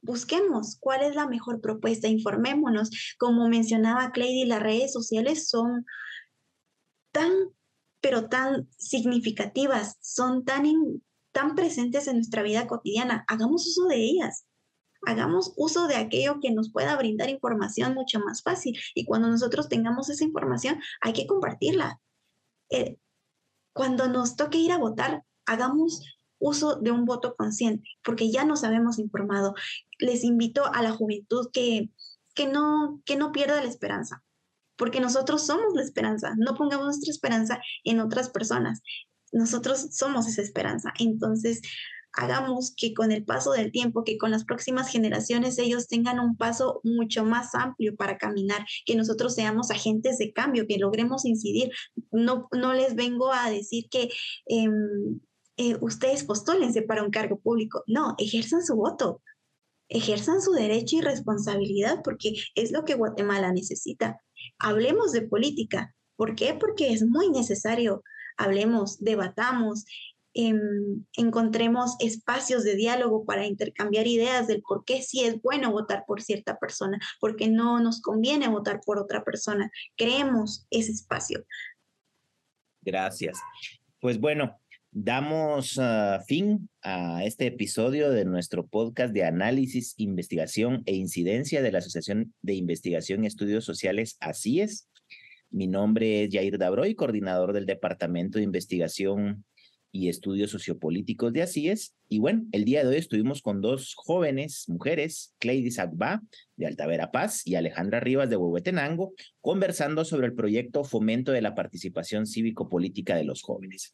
Busquemos 0.02 0.76
cuál 0.78 1.02
es 1.02 1.16
la 1.16 1.26
mejor 1.26 1.60
propuesta, 1.60 2.06
informémonos. 2.06 2.90
Como 3.18 3.48
mencionaba 3.48 4.12
Clady, 4.12 4.44
las 4.44 4.62
redes 4.62 4.92
sociales 4.92 5.48
son 5.48 5.84
tan, 7.10 7.32
pero 8.00 8.28
tan 8.28 8.68
significativas, 8.78 9.96
son 10.00 10.44
tan, 10.44 10.64
tan 11.32 11.56
presentes 11.56 12.06
en 12.06 12.16
nuestra 12.16 12.42
vida 12.42 12.68
cotidiana. 12.68 13.24
Hagamos 13.26 13.66
uso 13.66 13.88
de 13.88 13.96
ellas 13.96 14.45
hagamos 15.06 15.52
uso 15.56 15.86
de 15.86 15.96
aquello 15.96 16.40
que 16.40 16.52
nos 16.52 16.70
pueda 16.70 16.96
brindar 16.96 17.28
información 17.28 17.94
mucho 17.94 18.20
más 18.20 18.42
fácil. 18.42 18.78
Y 18.94 19.04
cuando 19.04 19.28
nosotros 19.28 19.68
tengamos 19.68 20.10
esa 20.10 20.24
información, 20.24 20.80
hay 21.00 21.12
que 21.12 21.26
compartirla. 21.26 22.00
Eh, 22.70 22.98
cuando 23.72 24.08
nos 24.08 24.36
toque 24.36 24.58
ir 24.58 24.72
a 24.72 24.78
votar, 24.78 25.22
hagamos 25.44 26.02
uso 26.38 26.76
de 26.76 26.90
un 26.90 27.04
voto 27.04 27.34
consciente, 27.36 27.88
porque 28.02 28.30
ya 28.30 28.44
nos 28.44 28.64
habemos 28.64 28.98
informado. 28.98 29.54
Les 29.98 30.24
invito 30.24 30.64
a 30.66 30.82
la 30.82 30.92
juventud 30.92 31.50
que, 31.52 31.90
que 32.34 32.46
no, 32.46 33.02
que 33.04 33.16
no 33.16 33.32
pierda 33.32 33.62
la 33.62 33.68
esperanza, 33.68 34.22
porque 34.76 35.00
nosotros 35.00 35.46
somos 35.46 35.74
la 35.74 35.82
esperanza. 35.82 36.34
No 36.36 36.54
pongamos 36.54 36.86
nuestra 36.86 37.10
esperanza 37.10 37.60
en 37.84 38.00
otras 38.00 38.28
personas. 38.28 38.82
Nosotros 39.32 39.88
somos 39.92 40.26
esa 40.26 40.42
esperanza. 40.42 40.92
Entonces, 40.98 41.60
hagamos 42.16 42.74
que 42.74 42.94
con 42.94 43.12
el 43.12 43.24
paso 43.24 43.52
del 43.52 43.70
tiempo, 43.70 44.02
que 44.02 44.18
con 44.18 44.30
las 44.30 44.44
próximas 44.44 44.88
generaciones 44.88 45.58
ellos 45.58 45.86
tengan 45.86 46.18
un 46.18 46.36
paso 46.36 46.80
mucho 46.82 47.24
más 47.24 47.54
amplio 47.54 47.94
para 47.94 48.18
caminar, 48.18 48.66
que 48.86 48.96
nosotros 48.96 49.34
seamos 49.34 49.70
agentes 49.70 50.18
de 50.18 50.32
cambio, 50.32 50.66
que 50.66 50.78
logremos 50.78 51.24
incidir. 51.24 51.70
No, 52.10 52.48
no 52.52 52.72
les 52.72 52.94
vengo 52.94 53.32
a 53.32 53.50
decir 53.50 53.88
que 53.90 54.08
em, 54.46 55.20
eh, 55.58 55.76
ustedes 55.80 56.24
postólense 56.24 56.82
para 56.82 57.02
un 57.02 57.10
cargo 57.10 57.38
público, 57.38 57.84
no, 57.86 58.14
ejerzan 58.18 58.64
su 58.64 58.74
voto, 58.76 59.22
ejerzan 59.88 60.40
su 60.40 60.52
derecho 60.52 60.96
y 60.96 61.00
responsabilidad 61.02 62.00
porque 62.02 62.34
es 62.54 62.72
lo 62.72 62.84
que 62.84 62.94
Guatemala 62.94 63.52
necesita. 63.52 64.20
Hablemos 64.58 65.12
de 65.12 65.22
política. 65.22 65.94
¿Por 66.16 66.34
qué? 66.34 66.54
Porque 66.54 66.92
es 66.92 67.04
muy 67.06 67.28
necesario. 67.28 68.02
Hablemos, 68.38 68.98
debatamos, 69.00 69.84
Em, 70.38 71.02
encontremos 71.16 71.96
espacios 71.98 72.62
de 72.62 72.76
diálogo 72.76 73.24
para 73.24 73.46
intercambiar 73.46 74.06
ideas 74.06 74.46
del 74.46 74.60
por 74.60 74.84
qué 74.84 75.00
sí 75.00 75.24
es 75.24 75.40
bueno 75.40 75.72
votar 75.72 76.04
por 76.06 76.20
cierta 76.20 76.58
persona, 76.58 76.98
porque 77.20 77.48
no 77.48 77.80
nos 77.80 78.02
conviene 78.02 78.46
votar 78.46 78.82
por 78.84 78.98
otra 78.98 79.24
persona. 79.24 79.70
Creemos 79.96 80.66
ese 80.68 80.92
espacio. 80.92 81.42
Gracias. 82.82 83.38
Pues 83.98 84.20
bueno, 84.20 84.60
damos 84.90 85.78
ah, 85.78 86.22
fin 86.28 86.68
a 86.82 87.24
este 87.24 87.46
episodio 87.46 88.10
de 88.10 88.26
nuestro 88.26 88.66
podcast 88.66 89.14
de 89.14 89.24
análisis, 89.24 89.94
investigación 89.96 90.82
e 90.84 90.96
incidencia 90.96 91.62
de 91.62 91.72
la 91.72 91.78
Asociación 91.78 92.34
de 92.42 92.52
Investigación 92.52 93.24
y 93.24 93.28
Estudios 93.28 93.64
Sociales, 93.64 94.18
así 94.20 94.60
es. 94.60 94.90
Mi 95.48 95.66
nombre 95.66 96.24
es 96.24 96.28
Jair 96.30 96.58
Dabroy, 96.58 96.94
coordinador 96.94 97.54
del 97.54 97.64
Departamento 97.64 98.36
de 98.36 98.44
Investigación 98.44 99.46
y 99.92 100.08
estudios 100.08 100.50
sociopolíticos 100.50 101.32
de 101.32 101.42
es 101.42 101.94
Y 102.08 102.18
bueno, 102.18 102.46
el 102.52 102.64
día 102.64 102.82
de 102.82 102.88
hoy 102.88 102.96
estuvimos 102.96 103.40
con 103.40 103.60
dos 103.60 103.94
jóvenes 103.96 104.64
mujeres, 104.68 105.34
Cleidy 105.38 105.70
Agba 105.78 106.22
de 106.56 106.66
Altavera 106.66 107.10
Paz 107.10 107.46
y 107.46 107.54
Alejandra 107.54 108.00
Rivas 108.00 108.30
de 108.30 108.36
Huehuetenango, 108.36 109.12
conversando 109.40 110.04
sobre 110.04 110.26
el 110.26 110.34
proyecto 110.34 110.84
Fomento 110.84 111.32
de 111.32 111.42
la 111.42 111.54
Participación 111.54 112.26
Cívico-Política 112.26 113.16
de 113.16 113.24
los 113.24 113.42
Jóvenes. 113.42 113.92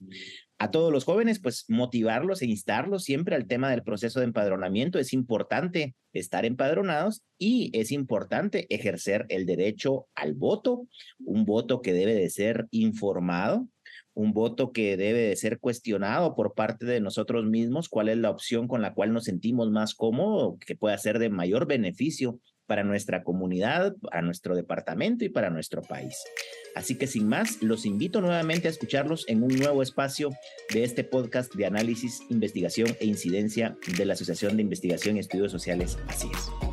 A 0.59 0.70
todos 0.70 0.93
los 0.93 1.05
jóvenes, 1.05 1.40
pues 1.40 1.64
motivarlos 1.68 2.43
e 2.43 2.47
instarlos 2.47 3.05
siempre 3.05 3.34
al 3.34 3.47
tema 3.47 3.70
del 3.70 3.82
proceso 3.82 4.20
de 4.20 4.26
empadronamiento. 4.26 4.99
Es 4.99 5.12
importante 5.12 5.95
estar 6.12 6.45
empadronados 6.45 7.22
y 7.38 7.70
es 7.76 7.90
importante 7.90 8.72
ejercer 8.72 9.26
el 9.28 9.47
derecho 9.47 10.07
al 10.14 10.34
voto, 10.34 10.86
un 11.18 11.45
voto 11.45 11.80
que 11.80 11.93
debe 11.93 12.14
de 12.14 12.30
ser 12.30 12.68
informado, 12.70 13.66
un 14.14 14.32
voto 14.32 14.72
que 14.72 14.96
debe 14.96 15.20
de 15.20 15.36
ser 15.36 15.58
cuestionado 15.58 16.34
por 16.34 16.54
parte 16.54 16.86
de 16.86 17.00
nosotros 17.00 17.44
mismos, 17.44 17.88
cuál 17.88 18.08
es 18.08 18.18
la 18.18 18.30
opción 18.30 18.68
con 18.68 18.82
la 18.82 18.94
cual 18.94 19.12
nos 19.12 19.24
sentimos 19.24 19.70
más 19.70 19.94
cómodos, 19.94 20.58
que 20.66 20.76
pueda 20.76 20.96
ser 20.98 21.18
de 21.18 21.30
mayor 21.30 21.66
beneficio 21.66 22.38
para 22.66 22.84
nuestra 22.84 23.22
comunidad, 23.22 23.94
para 24.00 24.22
nuestro 24.22 24.54
departamento 24.54 25.24
y 25.24 25.28
para 25.28 25.50
nuestro 25.50 25.82
país. 25.82 26.16
Así 26.74 26.96
que 26.96 27.06
sin 27.06 27.28
más, 27.28 27.62
los 27.62 27.84
invito 27.84 28.20
nuevamente 28.20 28.68
a 28.68 28.70
escucharlos 28.70 29.28
en 29.28 29.42
un 29.42 29.54
nuevo 29.54 29.82
espacio 29.82 30.30
de 30.72 30.84
este 30.84 31.04
podcast 31.04 31.54
de 31.54 31.66
análisis, 31.66 32.20
investigación 32.30 32.88
e 33.00 33.06
incidencia 33.06 33.76
de 33.96 34.06
la 34.06 34.14
Asociación 34.14 34.56
de 34.56 34.62
Investigación 34.62 35.16
y 35.16 35.20
Estudios 35.20 35.52
Sociales. 35.52 35.98
Así 36.08 36.28
es. 36.32 36.71